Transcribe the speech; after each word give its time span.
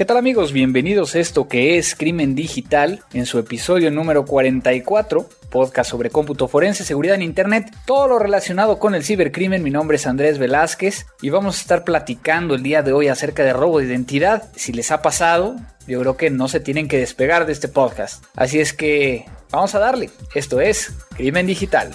¿Qué 0.00 0.06
tal 0.06 0.16
amigos? 0.16 0.54
Bienvenidos 0.54 1.14
a 1.14 1.18
esto 1.18 1.46
que 1.46 1.76
es 1.76 1.94
Crimen 1.94 2.34
Digital 2.34 3.00
en 3.12 3.26
su 3.26 3.38
episodio 3.38 3.90
número 3.90 4.24
44, 4.24 5.28
podcast 5.50 5.90
sobre 5.90 6.08
cómputo 6.08 6.48
forense, 6.48 6.84
seguridad 6.84 7.16
en 7.16 7.20
Internet, 7.20 7.70
todo 7.84 8.08
lo 8.08 8.18
relacionado 8.18 8.78
con 8.78 8.94
el 8.94 9.04
cibercrimen. 9.04 9.62
Mi 9.62 9.70
nombre 9.70 9.96
es 9.96 10.06
Andrés 10.06 10.38
Velázquez 10.38 11.04
y 11.20 11.28
vamos 11.28 11.58
a 11.58 11.60
estar 11.60 11.84
platicando 11.84 12.54
el 12.54 12.62
día 12.62 12.80
de 12.80 12.94
hoy 12.94 13.08
acerca 13.08 13.44
de 13.44 13.52
robo 13.52 13.78
de 13.78 13.88
identidad. 13.88 14.48
Si 14.56 14.72
les 14.72 14.90
ha 14.90 15.02
pasado, 15.02 15.56
yo 15.86 16.00
creo 16.00 16.16
que 16.16 16.30
no 16.30 16.48
se 16.48 16.60
tienen 16.60 16.88
que 16.88 16.96
despegar 16.96 17.44
de 17.44 17.52
este 17.52 17.68
podcast. 17.68 18.24
Así 18.34 18.58
es 18.58 18.72
que 18.72 19.26
vamos 19.50 19.74
a 19.74 19.80
darle. 19.80 20.08
Esto 20.34 20.62
es 20.62 20.94
Crimen 21.14 21.46
Digital. 21.46 21.94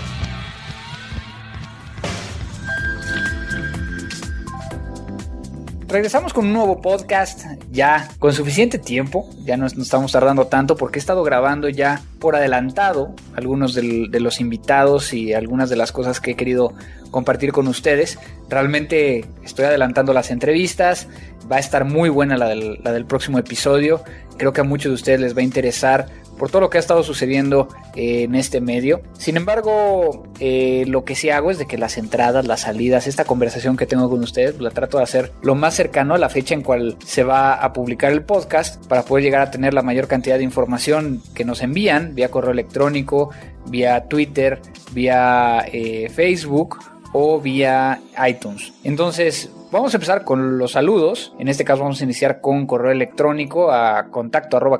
Regresamos 5.91 6.33
con 6.33 6.45
un 6.45 6.53
nuevo 6.53 6.81
podcast 6.81 7.45
ya 7.69 8.07
con 8.17 8.33
suficiente 8.33 8.79
tiempo, 8.79 9.29
ya 9.43 9.57
no, 9.57 9.65
estamos 9.65 10.11
tardando 10.11 10.47
tanto 10.47 10.77
porque 10.77 10.99
he 10.99 11.01
estado 11.01 11.23
grabando 11.23 11.67
ya 11.69 12.01
por 12.19 12.35
adelantado 12.35 13.13
algunos 13.35 13.73
de 13.73 14.19
los 14.19 14.39
invitados 14.39 15.13
y 15.13 15.33
algunas 15.33 15.69
de 15.69 15.75
las 15.75 15.91
cosas 15.91 16.21
que 16.21 16.31
he 16.31 16.35
querido 16.35 16.73
compartir 17.11 17.51
con 17.51 17.67
ustedes. 17.67 18.17
Realmente 18.49 19.25
estoy 19.43 19.65
adelantando 19.65 20.13
las 20.13 20.31
entrevistas, 20.31 21.07
va 21.51 21.57
a 21.57 21.59
estar 21.59 21.83
muy 21.83 22.09
buena 22.09 22.37
la 22.37 22.47
del, 22.47 23.05
próximo 23.05 23.37
episodio, 23.37 24.03
creo 24.37 24.53
que 24.53 24.61
a 24.61 24.63
muchos 24.63 24.91
de 24.91 24.95
ustedes 24.95 25.19
les 25.19 25.35
va 25.35 25.41
a 25.41 25.43
interesar 25.43 26.07
por 26.41 26.49
todo 26.49 26.61
lo 26.61 26.71
que 26.71 26.79
ha 26.79 26.81
estado 26.81 27.03
sucediendo 27.03 27.67
eh, 27.93 28.23
en 28.23 28.33
este 28.33 28.61
medio. 28.61 29.03
Sin 29.15 29.37
embargo, 29.37 30.23
eh, 30.39 30.85
lo 30.87 31.05
que 31.05 31.13
sí 31.13 31.29
hago 31.29 31.51
es 31.51 31.59
de 31.59 31.67
que 31.67 31.77
las 31.77 31.99
entradas, 31.99 32.47
las 32.47 32.61
salidas, 32.61 33.05
esta 33.05 33.25
conversación 33.25 33.77
que 33.77 33.85
tengo 33.85 34.09
con 34.09 34.23
ustedes, 34.23 34.59
la 34.59 34.71
trato 34.71 34.97
de 34.97 35.03
hacer 35.03 35.31
lo 35.43 35.53
más 35.53 35.75
cercano 35.75 36.15
a 36.15 36.17
la 36.17 36.29
fecha 36.29 36.55
en 36.55 36.63
cual 36.63 36.97
se 37.05 37.23
va 37.23 37.53
a 37.53 37.73
publicar 37.73 38.11
el 38.11 38.23
podcast 38.23 38.83
para 38.87 39.03
poder 39.03 39.23
llegar 39.23 39.43
a 39.43 39.51
tener 39.51 39.75
la 39.75 39.83
mayor 39.83 40.07
cantidad 40.07 40.39
de 40.39 40.43
información 40.43 41.21
que 41.35 41.45
nos 41.45 41.61
envían 41.61 42.15
vía 42.15 42.31
correo 42.31 42.53
electrónico, 42.53 43.29
vía 43.67 44.05
Twitter, 44.05 44.63
vía 44.93 45.63
eh, 45.71 46.09
Facebook 46.09 46.79
o 47.13 47.39
vía 47.39 48.01
iTunes. 48.27 48.73
Entonces, 48.83 49.51
Vamos 49.71 49.93
a 49.93 49.97
empezar 49.97 50.25
con 50.25 50.57
los 50.57 50.73
saludos. 50.73 51.33
En 51.39 51.47
este 51.47 51.63
caso 51.63 51.83
vamos 51.83 52.01
a 52.01 52.03
iniciar 52.03 52.41
con 52.41 52.67
correo 52.67 52.91
electrónico 52.91 53.71
a 53.71 54.09
contacto 54.09 54.57
arroba 54.57 54.79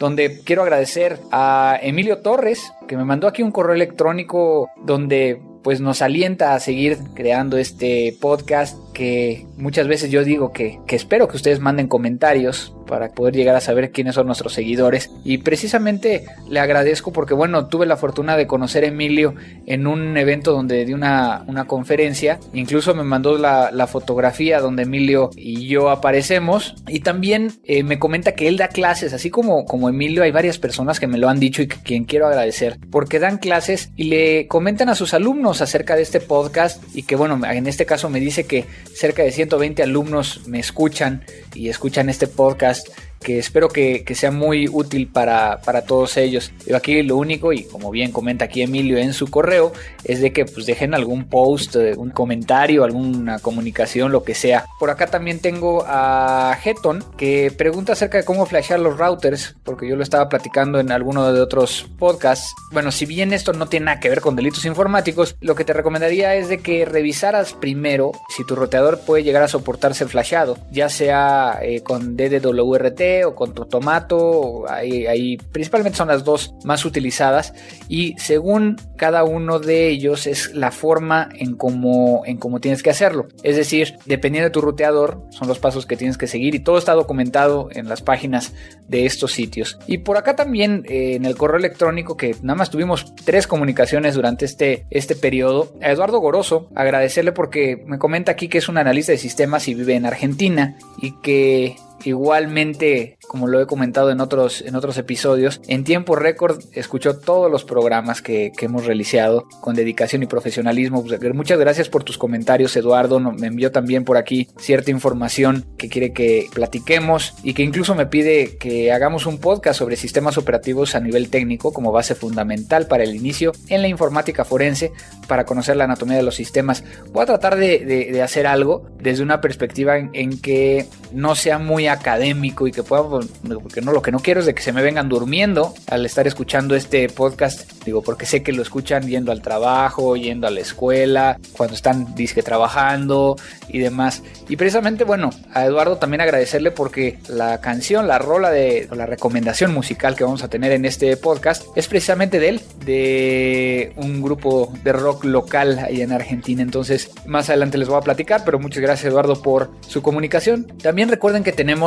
donde 0.00 0.40
quiero 0.44 0.62
agradecer 0.62 1.20
a 1.30 1.78
Emilio 1.80 2.18
Torres 2.18 2.72
que 2.88 2.96
me 2.96 3.04
mandó 3.04 3.28
aquí 3.28 3.42
un 3.42 3.52
correo 3.52 3.76
electrónico 3.76 4.68
donde 4.84 5.40
pues 5.62 5.80
nos 5.80 6.02
alienta 6.02 6.54
a 6.54 6.60
seguir 6.60 6.98
creando 7.14 7.56
este 7.56 8.16
podcast 8.20 8.76
que 8.92 9.46
muchas 9.56 9.88
veces 9.88 10.10
yo 10.10 10.24
digo 10.24 10.52
que, 10.52 10.78
que, 10.86 10.96
espero 10.96 11.28
que 11.28 11.36
ustedes 11.36 11.60
manden 11.60 11.88
comentarios 11.88 12.74
para 12.86 13.10
poder 13.10 13.34
llegar 13.34 13.56
a 13.56 13.60
saber 13.60 13.90
quiénes 13.90 14.14
son 14.14 14.26
nuestros 14.26 14.52
seguidores. 14.52 15.10
Y 15.24 15.38
precisamente 15.38 16.26
le 16.48 16.60
agradezco 16.60 17.12
porque 17.12 17.34
bueno 17.34 17.68
tuve 17.68 17.86
la 17.86 17.96
fortuna 17.96 18.36
de 18.36 18.46
conocer 18.46 18.84
a 18.84 18.88
Emilio 18.88 19.34
en 19.66 19.86
un 19.86 20.16
evento 20.16 20.52
donde 20.52 20.84
di 20.84 20.92
una, 20.92 21.44
una 21.46 21.64
conferencia. 21.64 22.38
Incluso 22.52 22.94
me 22.94 23.02
mandó 23.02 23.38
la, 23.38 23.70
la, 23.70 23.86
fotografía 23.86 24.60
donde 24.60 24.82
Emilio 24.82 25.30
y 25.36 25.66
yo 25.68 25.90
aparecemos. 25.90 26.74
Y 26.86 27.00
también 27.00 27.52
eh, 27.64 27.82
me 27.82 27.98
comenta 27.98 28.32
que 28.32 28.48
él 28.48 28.56
da 28.56 28.68
clases. 28.68 29.12
Así 29.12 29.30
como, 29.30 29.64
como 29.64 29.88
Emilio 29.88 30.22
hay 30.22 30.30
varias 30.30 30.58
personas 30.58 31.00
que 31.00 31.06
me 31.06 31.18
lo 31.18 31.28
han 31.28 31.40
dicho 31.40 31.62
y 31.62 31.68
que 31.68 31.78
quien 31.82 32.04
quiero 32.04 32.26
agradecer 32.26 32.78
porque 32.90 33.18
dan 33.18 33.38
clases 33.38 33.90
y 33.96 34.04
le 34.04 34.46
comentan 34.48 34.88
a 34.88 34.94
sus 34.94 35.14
alumnos 35.14 35.62
acerca 35.62 35.96
de 35.96 36.02
este 36.02 36.20
podcast. 36.20 36.82
Y 36.94 37.04
que 37.04 37.16
bueno 37.16 37.40
en 37.46 37.66
este 37.66 37.86
caso 37.86 38.10
me 38.10 38.20
dice 38.20 38.44
que 38.44 38.66
cerca 38.94 39.22
de 39.22 39.32
120 39.32 39.82
alumnos 39.82 40.46
me 40.46 40.58
escuchan 40.58 41.24
y 41.54 41.68
escuchan 41.68 42.08
este 42.08 42.26
podcast 42.26 42.88
que 43.22 43.38
espero 43.38 43.68
que, 43.68 44.04
sea 44.12 44.30
muy 44.30 44.68
útil 44.68 45.08
para, 45.08 45.60
todos 45.86 46.16
ellos. 46.16 46.52
Yo 46.66 46.76
aquí 46.76 47.02
lo 47.02 47.16
único, 47.16 47.52
y 47.52 47.64
como 47.64 47.90
bien 47.90 48.12
comenta 48.12 48.44
aquí 48.44 48.62
Emilio 48.62 48.98
en 48.98 49.14
su 49.14 49.28
correo, 49.28 49.72
es 50.04 50.20
de 50.20 50.32
que 50.32 50.44
pues 50.44 50.66
dejen 50.66 50.94
algún 50.94 51.24
post, 51.24 51.76
eh, 51.76 51.94
un 51.96 52.10
comentario, 52.10 52.84
alguna 52.84 53.38
comunicación, 53.38 54.12
lo 54.12 54.22
que 54.22 54.34
sea. 54.34 54.66
Por 54.78 54.90
acá 54.90 55.06
también 55.06 55.38
tengo 55.38 55.84
a 55.86 56.58
Heton 56.62 57.04
que 57.16 57.52
pregunta 57.56 57.94
acerca 57.94 58.18
de 58.18 58.24
cómo 58.24 58.44
flashear 58.44 58.80
los 58.80 58.98
routers, 58.98 59.56
porque 59.64 59.88
yo 59.88 59.96
lo 59.96 60.02
estaba 60.02 60.28
platicando 60.28 60.78
en 60.78 60.92
alguno 60.92 61.32
de 61.32 61.40
otros 61.40 61.86
podcasts. 61.98 62.52
Bueno, 62.72 62.92
si 62.92 63.06
bien 63.06 63.32
esto 63.32 63.52
no 63.52 63.66
tiene 63.66 63.86
nada 63.86 64.00
que 64.00 64.08
ver 64.08 64.20
con 64.20 64.36
delitos 64.36 64.64
informáticos, 64.64 65.36
lo 65.40 65.54
que 65.54 65.64
te 65.64 65.72
recomendaría 65.72 66.34
es 66.34 66.48
de 66.48 66.58
que 66.58 66.84
revisaras 66.84 67.54
primero 67.54 68.12
si 68.28 68.44
tu 68.44 68.56
roteador 68.56 69.00
puede 69.00 69.22
llegar 69.22 69.42
a 69.42 69.48
soportar 69.48 69.94
ser 69.94 70.08
flasheado, 70.08 70.58
ya 70.70 70.88
sea 70.88 71.58
eh, 71.62 71.82
con 71.82 72.16
DDWRT 72.16 73.00
o 73.24 73.34
con 73.34 73.54
Tomato, 73.54 74.64
ahí, 74.68 75.06
ahí, 75.06 75.36
principalmente 75.36 75.98
son 75.98 76.08
las 76.08 76.24
dos 76.24 76.54
más 76.64 76.84
utilizadas 76.84 77.54
y 77.88 78.14
según 78.18 78.76
cada 78.96 79.24
uno 79.24 79.58
de 79.58 79.88
ellos 79.88 80.26
es 80.26 80.54
la 80.54 80.70
forma 80.70 81.28
en 81.34 81.56
cómo, 81.56 82.22
en 82.24 82.36
cómo 82.36 82.60
tienes 82.60 82.82
que 82.82 82.90
hacerlo. 82.90 83.28
Es 83.42 83.56
decir, 83.56 83.96
dependiendo 84.06 84.48
de 84.48 84.52
tu 84.52 84.60
ruteador, 84.60 85.22
son 85.30 85.48
los 85.48 85.58
pasos 85.58 85.86
que 85.86 85.96
tienes 85.96 86.18
que 86.18 86.26
seguir 86.26 86.54
y 86.54 86.60
todo 86.60 86.78
está 86.78 86.94
documentado 86.94 87.68
en 87.72 87.88
las 87.88 88.02
páginas 88.02 88.52
de 88.88 89.06
estos 89.06 89.32
sitios. 89.32 89.78
Y 89.86 89.98
por 89.98 90.16
acá 90.16 90.36
también 90.36 90.84
eh, 90.88 91.14
en 91.14 91.24
el 91.24 91.36
correo 91.36 91.58
electrónico 91.58 92.16
que 92.16 92.36
nada 92.42 92.56
más 92.56 92.70
tuvimos 92.70 93.14
tres 93.24 93.46
comunicaciones 93.46 94.14
durante 94.14 94.44
este, 94.44 94.86
este 94.90 95.16
periodo, 95.16 95.72
a 95.80 95.90
Eduardo 95.90 96.20
Goroso, 96.20 96.68
agradecerle 96.74 97.32
porque 97.32 97.82
me 97.86 97.98
comenta 97.98 98.32
aquí 98.32 98.48
que 98.48 98.58
es 98.58 98.68
un 98.68 98.78
analista 98.78 99.12
de 99.12 99.18
sistemas 99.18 99.68
y 99.68 99.74
vive 99.74 99.94
en 99.94 100.06
Argentina 100.06 100.76
y 101.00 101.12
que 101.20 101.76
Igualmente, 102.04 103.16
como 103.28 103.46
lo 103.46 103.60
he 103.60 103.66
comentado 103.66 104.10
en 104.10 104.20
otros, 104.20 104.62
en 104.62 104.74
otros 104.74 104.98
episodios, 104.98 105.60
en 105.68 105.84
tiempo 105.84 106.16
récord 106.16 106.62
escuchó 106.72 107.18
todos 107.18 107.50
los 107.50 107.64
programas 107.64 108.22
que, 108.22 108.52
hemos 108.62 108.86
realizado 108.86 109.48
con 109.60 109.74
dedicación 109.74 110.22
y 110.22 110.26
profesionalismo. 110.26 111.04
Pues, 111.04 111.34
muchas 111.34 111.58
gracias 111.58 111.88
por 111.88 112.04
tus 112.04 112.16
comentarios, 112.16 112.76
Eduardo. 112.76 113.18
Me 113.18 113.48
envió 113.48 113.72
también 113.72 114.04
por 114.04 114.16
aquí 114.16 114.48
cierta 114.56 114.92
información 114.92 115.66
que 115.76 115.88
quiere 115.88 116.12
que 116.12 116.46
platiquemos 116.54 117.34
y 117.42 117.54
que 117.54 117.64
incluso 117.64 117.96
me 117.96 118.06
pide 118.06 118.56
que 118.58 118.92
hagamos 118.92 119.26
un 119.26 119.38
podcast 119.38 119.80
sobre 119.80 119.96
sistemas 119.96 120.38
operativos 120.38 120.94
a 120.94 121.00
nivel 121.00 121.28
técnico 121.28 121.72
como 121.72 121.90
base 121.90 122.14
fundamental 122.14 122.86
para 122.86 123.02
el 123.02 123.16
inicio 123.16 123.50
en 123.68 123.82
la 123.82 123.88
informática 123.88 124.44
forense 124.44 124.92
para 125.26 125.44
conocer 125.44 125.76
la 125.76 125.84
anatomía 125.84 126.16
de 126.16 126.22
los 126.22 126.36
sistemas. 126.36 126.84
Voy 127.12 127.22
a 127.24 127.26
tratar 127.26 127.56
de, 127.56 128.20
hacer 128.22 128.46
algo 128.46 128.86
desde 129.00 129.22
una 129.22 129.40
perspectiva 129.40 129.96
en 129.98 130.40
que 130.40 130.86
no 131.12 131.34
sea 131.34 131.58
muy 131.58 131.88
académico 131.92 132.66
y 132.66 132.72
que 132.72 132.82
pueda, 132.82 133.02
porque 133.02 133.80
no, 133.80 133.92
lo 133.92 134.02
que 134.02 134.12
no 134.12 134.18
quiero 134.18 134.40
es 134.40 134.46
de 134.46 134.54
que 134.54 134.62
se 134.62 134.72
me 134.72 134.82
vengan 134.82 135.08
durmiendo 135.08 135.74
al 135.88 136.04
estar 136.06 136.26
escuchando 136.26 136.74
este 136.74 137.08
podcast, 137.08 137.70
digo, 137.84 138.02
porque 138.02 138.26
sé 138.26 138.42
que 138.42 138.52
lo 138.52 138.62
escuchan 138.62 139.06
yendo 139.08 139.32
al 139.32 139.42
trabajo, 139.42 140.16
yendo 140.16 140.46
a 140.46 140.50
la 140.50 140.60
escuela, 140.60 141.38
cuando 141.56 141.74
están 141.74 142.14
disque 142.14 142.42
trabajando 142.42 143.36
y 143.68 143.78
demás. 143.78 144.22
Y 144.48 144.56
precisamente, 144.56 145.04
bueno, 145.04 145.30
a 145.52 145.64
Eduardo 145.64 145.96
también 145.96 146.20
agradecerle 146.20 146.70
porque 146.70 147.18
la 147.28 147.60
canción, 147.60 148.06
la 148.06 148.18
rola 148.18 148.50
de, 148.50 148.88
la 148.94 149.06
recomendación 149.06 149.72
musical 149.72 150.16
que 150.16 150.24
vamos 150.24 150.42
a 150.42 150.48
tener 150.48 150.72
en 150.72 150.84
este 150.84 151.16
podcast 151.16 151.64
es 151.76 151.88
precisamente 151.88 152.38
de 152.38 152.48
él, 152.48 152.60
de 152.84 153.92
un 153.96 154.22
grupo 154.22 154.72
de 154.84 154.92
rock 154.92 155.24
local 155.24 155.78
ahí 155.78 156.00
en 156.02 156.12
Argentina. 156.12 156.62
Entonces, 156.62 157.10
más 157.26 157.48
adelante 157.48 157.78
les 157.78 157.88
voy 157.88 157.98
a 157.98 158.02
platicar, 158.02 158.42
pero 158.44 158.58
muchas 158.58 158.82
gracias 158.82 159.10
Eduardo 159.10 159.40
por 159.42 159.70
su 159.86 160.02
comunicación. 160.02 160.66
También 160.82 161.08
recuerden 161.08 161.44
que 161.44 161.52
tenemos 161.52 161.81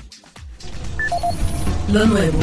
lo 1.92 2.06
nuevo. 2.06 2.38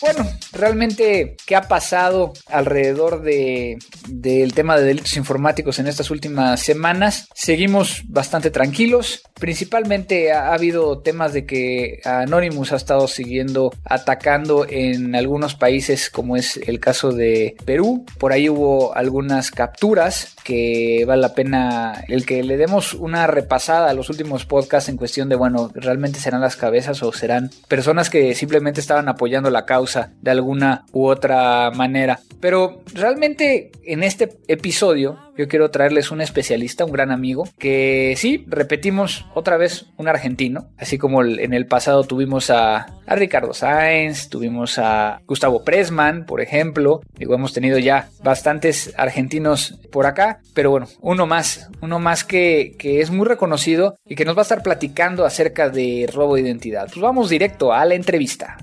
Bueno, 0.00 0.30
realmente, 0.56 1.36
¿qué 1.46 1.56
ha 1.56 1.62
pasado 1.62 2.32
alrededor 2.46 3.22
de, 3.22 3.78
del 4.08 4.54
tema 4.54 4.76
de 4.76 4.84
delitos 4.84 5.16
informáticos 5.16 5.78
en 5.78 5.86
estas 5.86 6.10
últimas 6.10 6.60
semanas? 6.60 7.28
Seguimos 7.34 8.02
bastante 8.08 8.50
tranquilos. 8.50 9.22
Principalmente 9.38 10.32
ha, 10.32 10.52
habido 10.52 11.00
temas 11.00 11.32
de 11.32 11.46
que 11.46 12.00
Anonymous 12.04 12.72
ha 12.72 12.76
estado 12.76 13.08
siguiendo 13.08 13.72
atacando 13.84 14.66
en 14.68 15.14
algunos 15.14 15.54
países, 15.54 16.10
como 16.10 16.36
es 16.36 16.56
el 16.56 16.80
caso 16.80 17.12
de 17.12 17.56
Perú. 17.64 18.04
Por 18.18 18.32
ahí 18.32 18.48
hubo 18.48 18.96
algunas 18.96 19.50
capturas 19.50 20.34
que 20.44 21.04
vale 21.06 21.22
la 21.22 21.34
pena 21.34 22.04
el 22.08 22.24
que 22.24 22.42
le 22.42 22.56
demos 22.56 22.94
una 22.94 23.26
repasada 23.26 23.90
a 23.90 23.94
los 23.94 24.10
últimos 24.10 24.46
podcasts 24.46 24.88
en 24.88 24.96
cuestión 24.96 25.28
de, 25.28 25.36
bueno, 25.36 25.70
¿realmente 25.74 26.20
serán 26.20 26.40
las 26.40 26.56
cabezas 26.56 27.02
o 27.02 27.12
serán 27.12 27.50
personas 27.68 28.10
que 28.10 28.34
simplemente 28.34 28.80
estaban 28.80 29.08
apoyando 29.08 29.50
la 29.50 29.66
causa? 29.66 30.10
de 30.20 30.30
alguna 30.46 30.84
u 30.92 31.06
otra 31.06 31.72
manera. 31.72 32.20
Pero 32.40 32.82
realmente 32.94 33.72
en 33.84 34.04
este 34.04 34.36
episodio 34.46 35.18
yo 35.36 35.48
quiero 35.48 35.70
traerles 35.70 36.10
un 36.10 36.20
especialista, 36.20 36.84
un 36.84 36.92
gran 36.92 37.10
amigo, 37.10 37.48
que 37.58 38.14
sí, 38.16 38.44
repetimos 38.46 39.26
otra 39.34 39.56
vez 39.56 39.86
un 39.96 40.08
argentino, 40.08 40.68
así 40.78 40.96
como 40.96 41.22
en 41.22 41.52
el 41.52 41.66
pasado 41.66 42.04
tuvimos 42.04 42.50
a, 42.50 42.86
Ricardo 43.06 43.52
Sáenz, 43.52 44.28
tuvimos 44.28 44.78
a 44.78 45.20
Gustavo 45.26 45.62
Pressman, 45.64 46.24
por 46.24 46.40
ejemplo, 46.40 47.02
digo, 47.18 47.34
hemos 47.34 47.52
tenido 47.52 47.78
ya 47.78 48.08
bastantes 48.22 48.94
argentinos 48.96 49.78
por 49.90 50.06
acá, 50.06 50.40
pero 50.54 50.70
bueno, 50.70 50.88
uno 51.00 51.26
más, 51.26 51.68
uno 51.82 51.98
más 51.98 52.24
que 52.24 52.74
es 52.80 53.10
muy 53.10 53.26
reconocido 53.26 53.98
y 54.06 54.14
que 54.14 54.24
nos 54.24 54.36
va 54.36 54.40
a 54.40 54.48
estar 54.48 54.62
platicando 54.62 55.24
acerca 55.24 55.68
de 55.68 56.08
robo 56.12 56.36
de 56.36 56.42
identidad. 56.42 56.86
Pues 56.86 57.00
vamos 57.00 57.28
directo 57.28 57.72
a 57.72 57.84
la 57.84 57.94
entrevista. 57.94 58.56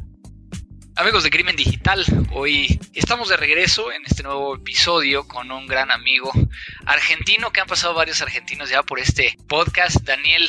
Amigos 0.95 1.24
de 1.24 1.31
Crimen 1.31 1.56
Digital, 1.56 2.06
hoy 2.34 2.80
estamos 2.94 3.28
de 3.28 3.36
regreso 3.36 3.92
en 3.92 4.04
este 4.06 4.22
nuevo 4.22 4.56
episodio 4.56 5.28
con 5.28 5.51
un 5.51 5.66
gran 5.66 5.90
amigo 5.90 6.31
argentino 6.86 7.51
que 7.51 7.62
han 7.62 7.68
pasado 7.68 7.95
varios 7.95 8.22
argentinos 8.22 8.69
ya 8.69 8.84
por 8.84 9.00
este 9.00 9.36
podcast, 9.48 10.01
Daniel 10.04 10.48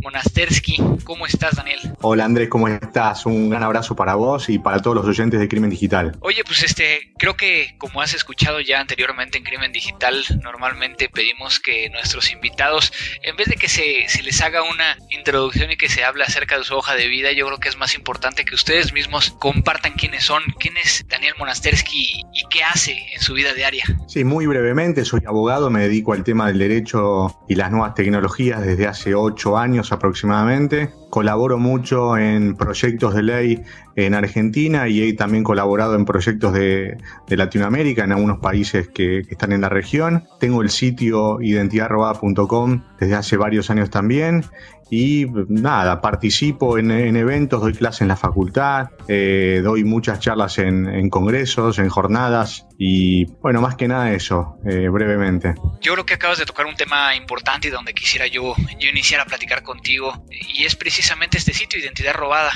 Monastersky. 0.00 0.76
¿Cómo 1.04 1.26
estás, 1.26 1.56
Daniel? 1.56 1.80
Hola, 2.02 2.26
Andrés, 2.26 2.50
¿cómo 2.50 2.68
estás? 2.68 3.24
Un 3.24 3.48
gran 3.48 3.62
abrazo 3.62 3.96
para 3.96 4.16
vos 4.16 4.50
y 4.50 4.58
para 4.58 4.82
todos 4.82 4.96
los 4.96 5.06
oyentes 5.06 5.40
de 5.40 5.48
Crimen 5.48 5.70
Digital. 5.70 6.14
Oye, 6.20 6.44
pues 6.44 6.62
este, 6.62 7.14
creo 7.18 7.38
que 7.38 7.74
como 7.78 8.02
has 8.02 8.12
escuchado 8.12 8.60
ya 8.60 8.80
anteriormente 8.80 9.38
en 9.38 9.44
Crimen 9.44 9.72
Digital, 9.72 10.22
normalmente 10.42 11.08
pedimos 11.08 11.58
que 11.58 11.88
nuestros 11.88 12.30
invitados, 12.32 12.92
en 13.22 13.34
vez 13.36 13.48
de 13.48 13.56
que 13.56 13.68
se, 13.68 14.06
se 14.08 14.22
les 14.22 14.42
haga 14.42 14.62
una 14.62 14.98
introducción 15.08 15.70
y 15.70 15.78
que 15.78 15.88
se 15.88 16.04
hable 16.04 16.24
acerca 16.24 16.58
de 16.58 16.64
su 16.64 16.74
hoja 16.74 16.94
de 16.96 17.08
vida, 17.08 17.32
yo 17.32 17.46
creo 17.46 17.60
que 17.60 17.70
es 17.70 17.78
más 17.78 17.94
importante 17.94 18.44
que 18.44 18.54
ustedes 18.54 18.92
mismos 18.92 19.30
compartan 19.30 19.85
quiénes 19.94 20.24
son, 20.24 20.42
quién 20.58 20.74
es 20.76 21.04
Daniel 21.08 21.34
Monastersky 21.38 22.22
y 22.32 22.48
qué 22.50 22.62
hace 22.62 22.96
en 23.14 23.20
su 23.20 23.34
vida 23.34 23.52
diaria. 23.54 23.84
Sí, 24.06 24.24
muy 24.24 24.46
brevemente, 24.46 25.04
soy 25.04 25.22
abogado, 25.26 25.70
me 25.70 25.82
dedico 25.82 26.12
al 26.12 26.24
tema 26.24 26.46
del 26.48 26.58
derecho 26.58 27.36
y 27.48 27.54
las 27.54 27.70
nuevas 27.70 27.94
tecnologías 27.94 28.62
desde 28.62 28.86
hace 28.86 29.14
ocho 29.14 29.56
años 29.56 29.92
aproximadamente. 29.92 30.90
Colaboro 31.16 31.56
mucho 31.56 32.18
en 32.18 32.56
proyectos 32.56 33.14
de 33.14 33.22
ley 33.22 33.62
en 33.94 34.12
Argentina 34.12 34.86
y 34.86 35.00
he 35.00 35.14
también 35.14 35.44
colaborado 35.44 35.94
en 35.94 36.04
proyectos 36.04 36.52
de, 36.52 36.98
Latinoamérica, 37.26 38.04
en 38.04 38.12
algunos 38.12 38.38
países 38.40 38.88
que, 38.88 39.20
están 39.20 39.52
en 39.52 39.62
la 39.62 39.70
región. 39.70 40.24
Tengo 40.38 40.60
el 40.60 40.68
sitio 40.68 41.40
identidadrobada.com 41.40 42.82
desde 43.00 43.14
hace 43.14 43.38
varios 43.38 43.70
años 43.70 43.88
también 43.88 44.44
y 44.90 45.24
nada, 45.48 46.02
participo 46.02 46.76
en, 46.76 46.90
eventos, 46.90 47.62
doy 47.62 47.72
clases 47.72 48.02
en 48.02 48.08
la 48.08 48.16
facultad, 48.16 48.90
eh, 49.08 49.62
doy 49.64 49.84
muchas 49.84 50.20
charlas 50.20 50.58
en, 50.58 51.08
congresos, 51.08 51.78
en 51.78 51.88
jornadas 51.88 52.66
y 52.78 53.24
bueno, 53.40 53.60
más 53.60 53.76
que 53.76 53.88
nada 53.88 54.12
eso, 54.12 54.58
eh, 54.66 54.88
brevemente. 54.88 55.54
Yo 55.80 55.94
creo 55.94 56.04
que 56.04 56.14
acabas 56.14 56.38
de 56.38 56.44
tocar 56.44 56.66
un 56.66 56.76
tema 56.76 57.14
importante 57.14 57.68
y 57.68 57.70
donde 57.70 57.94
quisiera 57.94 58.26
yo, 58.26 58.54
yo 58.78 58.88
iniciar 58.90 59.20
a 59.20 59.24
platicar 59.24 59.62
contigo 59.62 60.24
y 60.30 60.64
es 60.64 60.76
precisamente 60.76 61.38
este 61.38 61.52
sitio, 61.54 61.80
Identidad 61.80 62.14
Robada. 62.14 62.52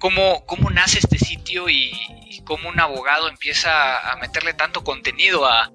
¿Cómo, 0.00 0.44
cómo 0.46 0.70
nace 0.70 0.98
este 0.98 1.18
sitio 1.18 1.68
y, 1.68 1.92
cómo 2.44 2.68
un 2.68 2.80
abogado 2.80 3.28
empieza 3.28 3.70
a 4.10 4.16
meterle 4.16 4.54
tanto 4.54 4.82
contenido 4.82 5.44
a, 5.46 5.70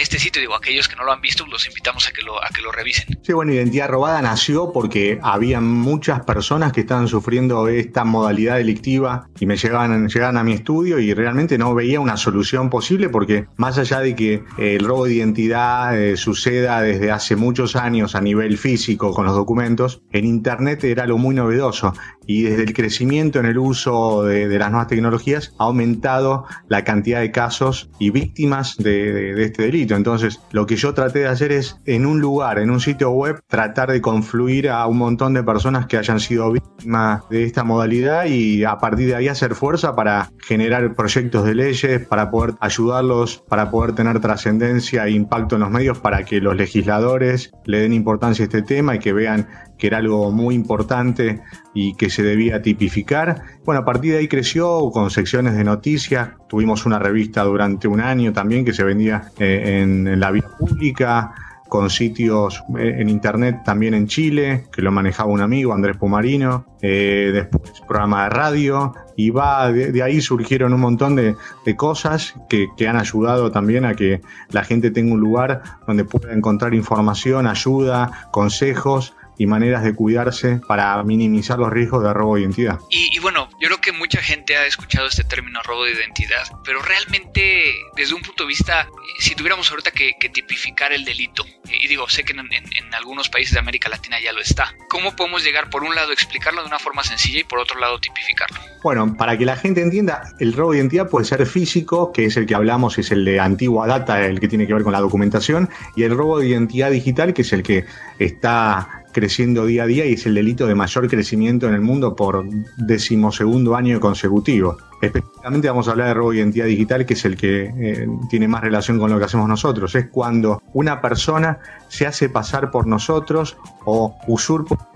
este 0.00 0.18
sitio. 0.18 0.40
Digo, 0.40 0.54
aquellos 0.54 0.88
que 0.88 0.96
no 0.96 1.04
lo 1.04 1.12
han 1.12 1.20
visto, 1.20 1.46
los 1.46 1.66
invitamos 1.66 2.08
a 2.08 2.12
que 2.12 2.22
lo, 2.22 2.42
a 2.42 2.48
que 2.48 2.62
lo 2.62 2.72
revisen. 2.72 3.18
Sí, 3.22 3.32
bueno, 3.32 3.52
Identidad 3.52 3.88
Robada 3.88 4.20
nació 4.22 4.72
porque 4.72 5.18
había 5.22 5.60
muchas 5.60 6.24
personas 6.24 6.72
que 6.72 6.80
estaban 6.80 7.08
sufriendo 7.08 7.68
esta 7.68 8.04
modalidad 8.04 8.56
delictiva 8.56 9.28
y 9.38 9.46
me 9.46 9.56
llegaban, 9.56 10.08
llegaban 10.08 10.36
a 10.36 10.44
mi 10.44 10.52
estudio 10.52 10.98
y 10.98 11.14
realmente 11.14 11.58
no 11.58 11.74
veía 11.74 12.00
una 12.00 12.16
solución 12.16 12.70
posible 12.70 13.08
porque 13.08 13.46
más 13.56 13.78
allá 13.78 14.00
de 14.00 14.16
que 14.16 14.42
el 14.58 14.84
robo 14.84 15.04
de 15.06 15.14
identidad 15.14 15.98
eh, 15.98 16.16
suceda 16.16 16.80
desde 16.82 17.10
hace 17.10 17.36
muchos 17.36 17.76
años 17.76 18.14
a 18.14 18.20
nivel 18.20 18.58
físico 18.58 19.12
con 19.12 19.26
los 19.26 19.34
documentos, 19.34 20.02
en 20.12 20.24
Internet 20.24 20.82
era 20.84 21.06
lo 21.06 21.18
muy 21.18 21.34
novedoso 21.34 21.94
y 22.26 22.42
desde 22.42 22.62
el 22.62 22.72
crecimiento 22.72 23.38
en 23.38 23.46
el 23.46 23.58
uso 23.58 24.24
de, 24.24 24.48
de 24.48 24.58
las 24.58 24.70
nuevas 24.70 24.88
tecnologías 24.88 25.54
ha 25.58 25.64
aumentado 25.64 26.46
la 26.68 26.84
cantidad 26.84 27.20
de 27.20 27.30
casos 27.30 27.90
y 27.98 28.10
víctimas 28.10 28.76
de, 28.76 29.42
este 29.42 29.62
delito. 29.64 29.94
Entonces, 29.94 30.40
lo 30.50 30.66
que 30.66 30.76
yo 30.76 30.94
traté 30.94 31.20
de 31.20 31.28
hacer 31.28 31.52
es, 31.52 31.76
en 31.86 32.06
un 32.06 32.20
lugar, 32.20 32.58
en 32.58 32.70
un 32.70 32.80
sitio 32.80 33.10
web, 33.10 33.40
tratar 33.48 33.90
de 33.90 34.00
confluir 34.00 34.68
a 34.68 34.86
un 34.86 34.98
montón 34.98 35.34
de 35.34 35.42
personas 35.42 35.86
que 35.86 35.98
hayan 35.98 36.20
sido 36.20 36.52
víctimas 36.52 37.22
de 37.30 37.44
esta 37.44 37.64
modalidad 37.64 38.26
y 38.26 38.64
a 38.64 38.78
partir 38.78 39.08
de 39.08 39.16
ahí 39.16 39.28
hacer 39.28 39.54
fuerza 39.54 39.94
para 39.94 40.30
generar 40.38 40.94
proyectos 40.94 41.44
de 41.44 41.54
leyes, 41.54 42.06
para 42.06 42.30
poder 42.30 42.54
ayudarlos 42.60 43.42
para 43.48 43.70
poder 43.70 43.94
tener 43.94 44.20
trascendencia 44.20 45.06
e 45.06 45.10
impacto 45.10 45.56
en 45.56 45.62
los 45.62 45.70
medios 45.70 45.98
para 45.98 46.24
que 46.24 46.40
los 46.40 46.56
legisladores 46.56 47.52
le 47.64 47.80
den 47.80 47.92
importancia 47.92 48.44
a 48.44 48.46
este 48.46 48.62
tema 48.62 48.96
y 48.96 48.98
que 48.98 49.12
vean 49.12 49.48
que 49.82 49.88
era 49.88 49.98
algo 49.98 50.30
muy 50.30 50.54
importante 50.54 51.40
y 51.74 51.94
que 51.94 52.08
se 52.08 52.22
debía 52.22 52.62
tipificar. 52.62 53.42
Bueno, 53.64 53.80
a 53.80 53.84
partir 53.84 54.12
de 54.12 54.18
ahí 54.18 54.28
creció 54.28 54.92
con 54.92 55.10
secciones 55.10 55.56
de 55.56 55.64
noticias. 55.64 56.28
Tuvimos 56.48 56.86
una 56.86 57.00
revista 57.00 57.42
durante 57.42 57.88
un 57.88 58.00
año 58.00 58.32
también 58.32 58.64
que 58.64 58.72
se 58.72 58.84
vendía 58.84 59.32
eh, 59.40 59.80
en 59.82 60.20
la 60.20 60.30
vía 60.30 60.48
pública 60.56 61.34
con 61.68 61.90
sitios 61.90 62.62
eh, 62.78 62.98
en 62.98 63.08
internet 63.08 63.62
también 63.64 63.94
en 63.94 64.06
Chile, 64.06 64.66
que 64.72 64.82
lo 64.82 64.92
manejaba 64.92 65.32
un 65.32 65.40
amigo, 65.40 65.72
Andrés 65.72 65.96
Pumarino, 65.96 66.64
eh, 66.80 67.30
después 67.32 67.72
programa 67.88 68.24
de 68.24 68.30
radio, 68.30 68.94
y 69.16 69.30
va, 69.30 69.72
de, 69.72 70.00
ahí 70.00 70.20
surgieron 70.20 70.74
un 70.74 70.80
montón 70.80 71.16
de, 71.16 71.34
cosas 71.74 72.34
que, 72.48 72.68
que, 72.76 72.86
han 72.86 72.96
ayudado 72.96 73.50
también 73.50 73.84
a 73.84 73.94
que 73.94 74.20
la 74.50 74.62
gente 74.62 74.92
tenga 74.92 75.12
un 75.12 75.20
lugar 75.20 75.62
donde 75.88 76.04
pueda 76.04 76.32
encontrar 76.32 76.72
información, 76.72 77.48
ayuda, 77.48 78.28
consejos 78.30 79.14
y 79.42 79.46
maneras 79.46 79.82
de 79.82 79.92
cuidarse 79.92 80.60
para 80.68 81.02
minimizar 81.02 81.58
los 81.58 81.68
riesgos 81.68 82.04
de 82.04 82.12
robo 82.12 82.36
de 82.36 82.42
identidad. 82.42 82.78
Y, 82.90 83.18
bueno, 83.18 83.50
yo 83.60 83.66
creo 83.66 83.80
que 83.80 83.90
mucha 83.90 84.22
gente 84.22 84.56
ha 84.56 84.66
escuchado 84.66 85.08
este 85.08 85.24
término 85.24 85.60
robo 85.64 85.84
de 85.84 85.94
identidad, 85.94 86.44
pero 86.64 86.80
realmente 86.80 87.74
desde 87.96 88.14
un 88.14 88.22
punto 88.22 88.44
de 88.44 88.48
vista, 88.48 88.86
si 89.18 89.34
tuviéramos 89.34 89.68
ahorita 89.68 89.90
que, 89.90 90.14
tipificar 90.32 90.92
el 90.92 91.04
delito, 91.04 91.44
y 91.64 91.88
digo, 91.88 92.08
sé 92.08 92.22
que 92.22 92.32
en, 92.32 92.38
en, 92.52 92.94
algunos 92.94 93.28
países 93.28 93.54
de 93.54 93.58
América 93.58 93.88
Latina 93.88 94.20
ya 94.22 94.32
lo 94.32 94.40
está, 94.40 94.72
¿cómo 94.88 95.16
podemos 95.16 95.42
llegar 95.42 95.68
por 95.70 95.82
un 95.82 95.94
lado 95.94 96.12
explicarlo 96.12 96.60
de 96.60 96.68
una 96.68 96.78
forma 96.78 97.02
sencilla 97.02 97.40
y 97.40 97.44
por 97.44 97.58
otro 97.58 97.80
lado 97.80 97.98
tipificarlo? 97.98 98.60
Bueno, 98.84 99.16
para 99.16 99.36
que 99.36 99.44
la 99.44 99.56
gente 99.56 99.82
entienda, 99.82 100.34
el 100.38 100.52
robo 100.52 100.70
de 100.70 100.78
identidad 100.78 101.08
puede 101.08 101.24
ser 101.24 101.44
físico, 101.46 102.12
que 102.12 102.26
es 102.26 102.36
el 102.36 102.46
que 102.46 102.54
hablamos, 102.54 102.96
es 102.98 103.10
el 103.10 103.24
de 103.24 103.40
antigua 103.40 103.88
data, 103.88 104.24
el 104.24 104.38
que 104.38 104.46
tiene 104.46 104.68
que 104.68 104.74
ver 104.74 104.84
con 104.84 104.92
la 104.92 105.00
documentación, 105.00 105.68
y 105.96 106.04
el 106.04 106.16
robo 106.16 106.38
de 106.38 106.46
identidad 106.46 106.92
digital, 106.92 107.34
que 107.34 107.42
es 107.42 107.52
el 107.52 107.64
que 107.64 107.84
está 108.20 109.01
creciendo 109.12 109.66
día 109.66 109.84
a 109.84 109.86
día 109.86 110.06
y 110.06 110.14
es 110.14 110.26
el 110.26 110.34
delito 110.34 110.66
de 110.66 110.74
mayor 110.74 111.08
crecimiento 111.08 111.68
en 111.68 111.74
el 111.74 111.80
mundo 111.80 112.16
por 112.16 112.44
decimosegundo 112.76 113.76
año 113.76 114.00
consecutivo. 114.00 114.76
Específicamente 115.00 115.68
vamos 115.68 115.88
a 115.88 115.92
hablar 115.92 116.08
de 116.08 116.14
robo 116.14 116.30
de 116.30 116.38
identidad 116.38 116.66
digital, 116.66 117.04
que 117.04 117.14
es 117.14 117.24
el 117.24 117.36
que 117.36 117.72
eh, 117.76 118.08
tiene 118.30 118.48
más 118.48 118.62
relación 118.62 118.98
con 118.98 119.10
lo 119.10 119.18
que 119.18 119.24
hacemos 119.24 119.48
nosotros. 119.48 119.94
Es 119.94 120.08
cuando 120.08 120.62
una 120.72 121.00
persona 121.00 121.58
se 121.88 122.06
hace 122.06 122.28
pasar 122.28 122.70
por 122.70 122.86
nosotros 122.86 123.56
o 123.84 124.16
usurpa 124.28 124.91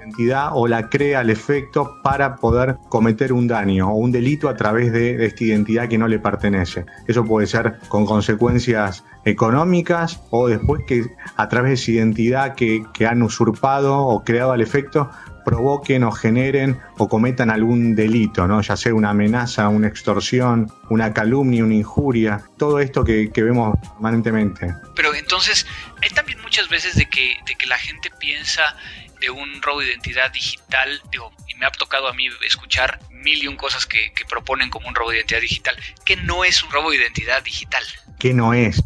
o 0.53 0.67
la 0.67 0.89
crea 0.89 1.21
al 1.21 1.31
efecto 1.31 1.99
para 2.03 2.37
poder 2.37 2.77
cometer 2.89 3.33
un 3.33 3.47
daño 3.47 3.91
o 3.91 3.97
un 3.97 4.13
delito 4.13 4.49
a 4.49 4.57
través 4.57 4.93
de, 4.93 5.25
esta 5.27 5.45
identidad 5.45 5.89
que 5.89 5.99
no 5.99 6.09
le 6.09 6.19
pertenece. 6.19 6.87
Eso 7.07 7.25
puede 7.25 7.47
ser 7.47 7.79
con 7.89 8.07
consecuencias 8.07 9.05
económicas 9.25 10.21
o 10.31 10.49
después 10.49 10.83
que 10.87 11.05
a 11.37 11.49
través 11.49 11.71
de 11.71 11.75
esa 11.75 11.91
identidad 11.91 12.55
que, 12.55 12.85
que 12.93 13.07
han 13.07 13.23
usurpado 13.23 13.99
o 13.99 14.23
creado 14.25 14.53
al 14.53 14.61
efecto 14.61 15.11
provoquen 15.47 16.03
o 16.03 16.11
generen 16.11 16.81
o 16.99 17.09
cometan 17.09 17.51
algún 17.51 17.95
delito, 17.95 18.49
¿no? 18.49 18.61
ya 18.63 18.77
sea 18.77 18.93
una 18.93 19.11
amenaza, 19.11 19.69
una 19.69 19.87
extorsión, 19.87 20.73
una 20.91 21.15
calumnia, 21.15 21.63
una 21.63 21.75
injuria, 21.75 22.43
todo 22.59 22.81
esto 22.81 23.05
que, 23.05 23.31
vemos 23.37 23.79
permanentemente. 23.81 24.75
Pero 24.97 25.15
entonces, 25.15 25.65
hay 26.03 26.09
también 26.11 26.43
muchas 26.43 26.69
veces 26.69 26.97
de 26.97 27.09
que, 27.09 27.37
de 27.47 27.55
que 27.55 27.67
la 27.67 27.79
gente 27.79 28.11
piensa 28.19 28.63
de 29.21 29.31
un 29.31 29.63
robo 29.63 29.81
de 29.81 29.89
identidad 29.89 30.33
digital, 30.33 30.89
digo, 31.11 31.33
y 31.49 31.55
me 31.55 31.67
ha 31.67 31.71
tocado 31.71 32.09
a 32.09 32.13
mí 32.13 32.29
escuchar 32.47 33.01
mil 33.11 33.43
y 33.43 33.47
un 33.47 33.57
cosas 33.57 33.87
que, 33.87 34.13
proponen 34.29 34.71
como 34.71 34.89
un 34.89 34.95
robo 34.95 35.11
de 35.11 35.19
identidad 35.19 35.41
digital, 35.41 35.77
que 36.05 36.17
no 36.17 36.45
es 36.45 36.63
un 36.63 36.71
robo 36.71 36.91
de 36.91 36.97
identidad 36.97 37.43
digital. 37.43 37.83
Que 38.19 38.35
no 38.35 38.55
es. 38.55 38.83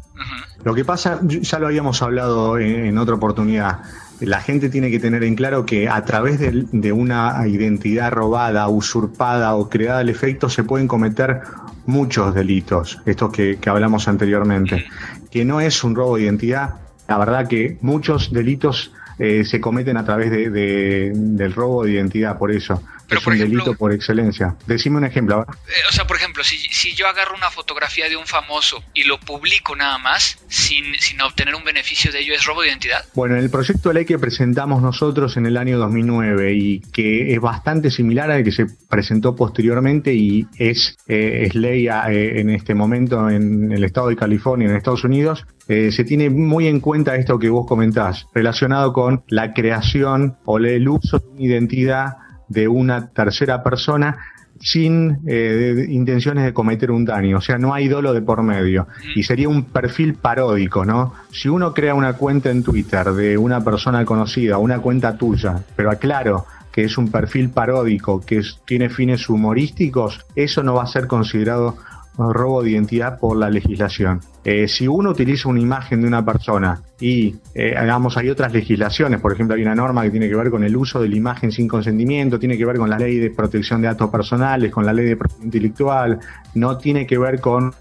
Lo 0.64 0.74
que 0.74 0.84
pasa, 0.84 1.20
ya 1.22 1.58
lo 1.58 1.66
habíamos 1.66 2.02
hablado 2.02 2.58
en 2.58 2.96
otra 2.98 3.14
oportunidad, 3.14 3.80
la 4.20 4.40
gente 4.40 4.68
tiene 4.68 4.90
que 4.90 5.00
tener 5.00 5.24
en 5.24 5.34
claro 5.34 5.64
que 5.64 5.88
a 5.88 6.04
través 6.04 6.38
de, 6.38 6.92
una 6.92 7.46
identidad 7.46 8.12
robada, 8.12 8.68
usurpada 8.68 9.54
o 9.54 9.68
creada 9.68 10.00
al 10.00 10.08
efecto 10.08 10.48
se 10.48 10.62
pueden 10.62 10.86
cometer 10.86 11.40
muchos 11.86 12.34
delitos, 12.34 12.98
estos 13.06 13.32
que, 13.32 13.58
hablamos 13.66 14.08
anteriormente, 14.08 14.86
que 15.30 15.44
no 15.44 15.60
es 15.60 15.82
un 15.82 15.94
robo 15.94 16.16
de 16.16 16.24
identidad. 16.24 16.74
La 17.08 17.18
verdad 17.18 17.48
que 17.48 17.78
muchos 17.80 18.32
delitos 18.32 18.92
eh, 19.22 19.44
se 19.44 19.60
cometen 19.60 19.98
a 19.98 20.04
través 20.04 20.30
del 20.30 21.52
robo 21.52 21.84
de 21.84 21.92
identidad, 21.92 22.38
por 22.38 22.50
eso. 22.50 22.82
Pero 23.10 23.20
es 23.20 23.26
un 23.26 23.38
delito 23.38 23.74
por 23.74 23.92
excelencia. 23.92 24.56
Decime 24.66 24.98
un 24.98 25.04
ejemplo. 25.04 25.44
Eh, 25.66 25.72
o 25.88 25.92
sea, 25.92 26.06
por 26.06 26.16
ejemplo, 26.16 26.44
si, 26.44 26.56
si, 26.56 26.94
yo 26.94 27.08
agarro 27.08 27.34
una 27.34 27.50
fotografía 27.50 28.08
de 28.08 28.16
un 28.16 28.24
famoso 28.24 28.82
y 28.94 29.02
lo 29.02 29.18
publico 29.18 29.74
nada 29.74 29.98
más, 29.98 30.38
sin, 30.46 30.94
sin 31.00 31.20
obtener 31.20 31.56
un 31.56 31.64
beneficio 31.64 32.12
de 32.12 32.20
ello, 32.20 32.34
¿es 32.34 32.44
robo 32.44 32.62
de 32.62 32.68
identidad? 32.68 33.04
Bueno, 33.14 33.34
en 33.34 33.42
el 33.42 33.50
proyecto 33.50 33.88
de 33.88 33.96
ley 33.96 34.04
que 34.04 34.18
presentamos 34.18 34.80
nosotros 34.80 35.36
en 35.36 35.46
el 35.46 35.56
año 35.56 35.76
2009 35.78 36.54
y 36.54 36.80
que 36.92 37.34
es 37.34 37.40
bastante 37.40 37.90
similar 37.90 38.30
al 38.30 38.44
que 38.44 38.52
se 38.52 38.66
presentó 38.88 39.34
posteriormente 39.34 40.14
y 40.14 40.46
es, 40.56 40.96
eh, 41.08 41.46
es 41.46 41.56
ley 41.56 41.88
eh, 41.88 42.40
en 42.40 42.50
este 42.50 42.76
momento 42.76 43.28
en 43.28 43.72
el 43.72 43.82
estado 43.82 44.08
de 44.08 44.16
California, 44.16 44.68
en 44.68 44.76
Estados 44.76 45.02
Unidos, 45.02 45.46
se 45.66 46.02
tiene 46.02 46.30
muy 46.30 46.66
en 46.66 46.80
cuenta 46.80 47.14
esto 47.14 47.38
que 47.38 47.48
vos 47.48 47.64
comentás, 47.64 48.26
relacionado 48.34 48.92
con 48.92 49.22
la 49.28 49.52
creación 49.52 50.36
o 50.44 50.58
el 50.58 50.88
uso 50.88 51.20
de 51.20 51.28
una 51.28 51.42
identidad 51.42 52.16
de 52.50 52.68
una 52.68 53.08
tercera 53.08 53.62
persona 53.62 54.18
sin 54.60 55.20
eh, 55.26 55.86
intenciones 55.88 56.44
de 56.44 56.52
cometer 56.52 56.90
un 56.90 57.06
daño, 57.06 57.38
o 57.38 57.40
sea, 57.40 57.56
no 57.56 57.72
hay 57.72 57.88
dolo 57.88 58.12
de 58.12 58.20
por 58.20 58.42
medio. 58.42 58.86
Y 59.14 59.22
sería 59.22 59.48
un 59.48 59.64
perfil 59.64 60.14
paródico, 60.14 60.84
¿no? 60.84 61.14
Si 61.32 61.48
uno 61.48 61.72
crea 61.72 61.94
una 61.94 62.12
cuenta 62.12 62.50
en 62.50 62.62
Twitter 62.62 63.10
de 63.12 63.38
una 63.38 63.64
persona 63.64 64.04
conocida, 64.04 64.58
una 64.58 64.80
cuenta 64.80 65.16
tuya, 65.16 65.62
pero 65.76 65.90
aclaro 65.90 66.44
que 66.72 66.84
es 66.84 66.98
un 66.98 67.10
perfil 67.10 67.50
paródico, 67.50 68.20
que 68.20 68.42
tiene 68.64 68.90
fines 68.90 69.28
humorísticos, 69.28 70.24
eso 70.36 70.62
no 70.62 70.74
va 70.74 70.84
a 70.84 70.86
ser 70.86 71.06
considerado 71.08 71.76
robo 72.16 72.62
de 72.62 72.70
identidad 72.70 73.18
por 73.18 73.36
la 73.36 73.50
legislación. 73.50 74.20
Eh, 74.44 74.68
si 74.68 74.88
uno 74.88 75.10
utiliza 75.10 75.48
una 75.48 75.60
imagen 75.60 76.00
de 76.00 76.08
una 76.08 76.24
persona 76.24 76.82
y, 76.98 77.36
eh, 77.54 77.76
digamos, 77.80 78.16
hay 78.16 78.30
otras 78.30 78.52
legislaciones, 78.52 79.20
por 79.20 79.32
ejemplo, 79.32 79.54
hay 79.54 79.62
una 79.62 79.74
norma 79.74 80.02
que 80.02 80.10
tiene 80.10 80.28
que 80.28 80.36
ver 80.36 80.50
con 80.50 80.64
el 80.64 80.76
uso 80.76 81.00
de 81.00 81.08
la 81.08 81.16
imagen 81.16 81.52
sin 81.52 81.68
consentimiento, 81.68 82.38
tiene 82.38 82.56
que 82.56 82.64
ver 82.64 82.76
con 82.76 82.88
la 82.88 82.98
ley 82.98 83.18
de 83.18 83.30
protección 83.30 83.82
de 83.82 83.88
datos 83.88 84.10
personales, 84.10 84.72
con 84.72 84.86
la 84.86 84.92
ley 84.92 85.06
de 85.06 85.16
propiedad 85.16 85.44
intelectual, 85.44 86.20
no 86.54 86.78
tiene 86.78 87.06
que 87.06 87.18
ver 87.18 87.40
con 87.40 87.74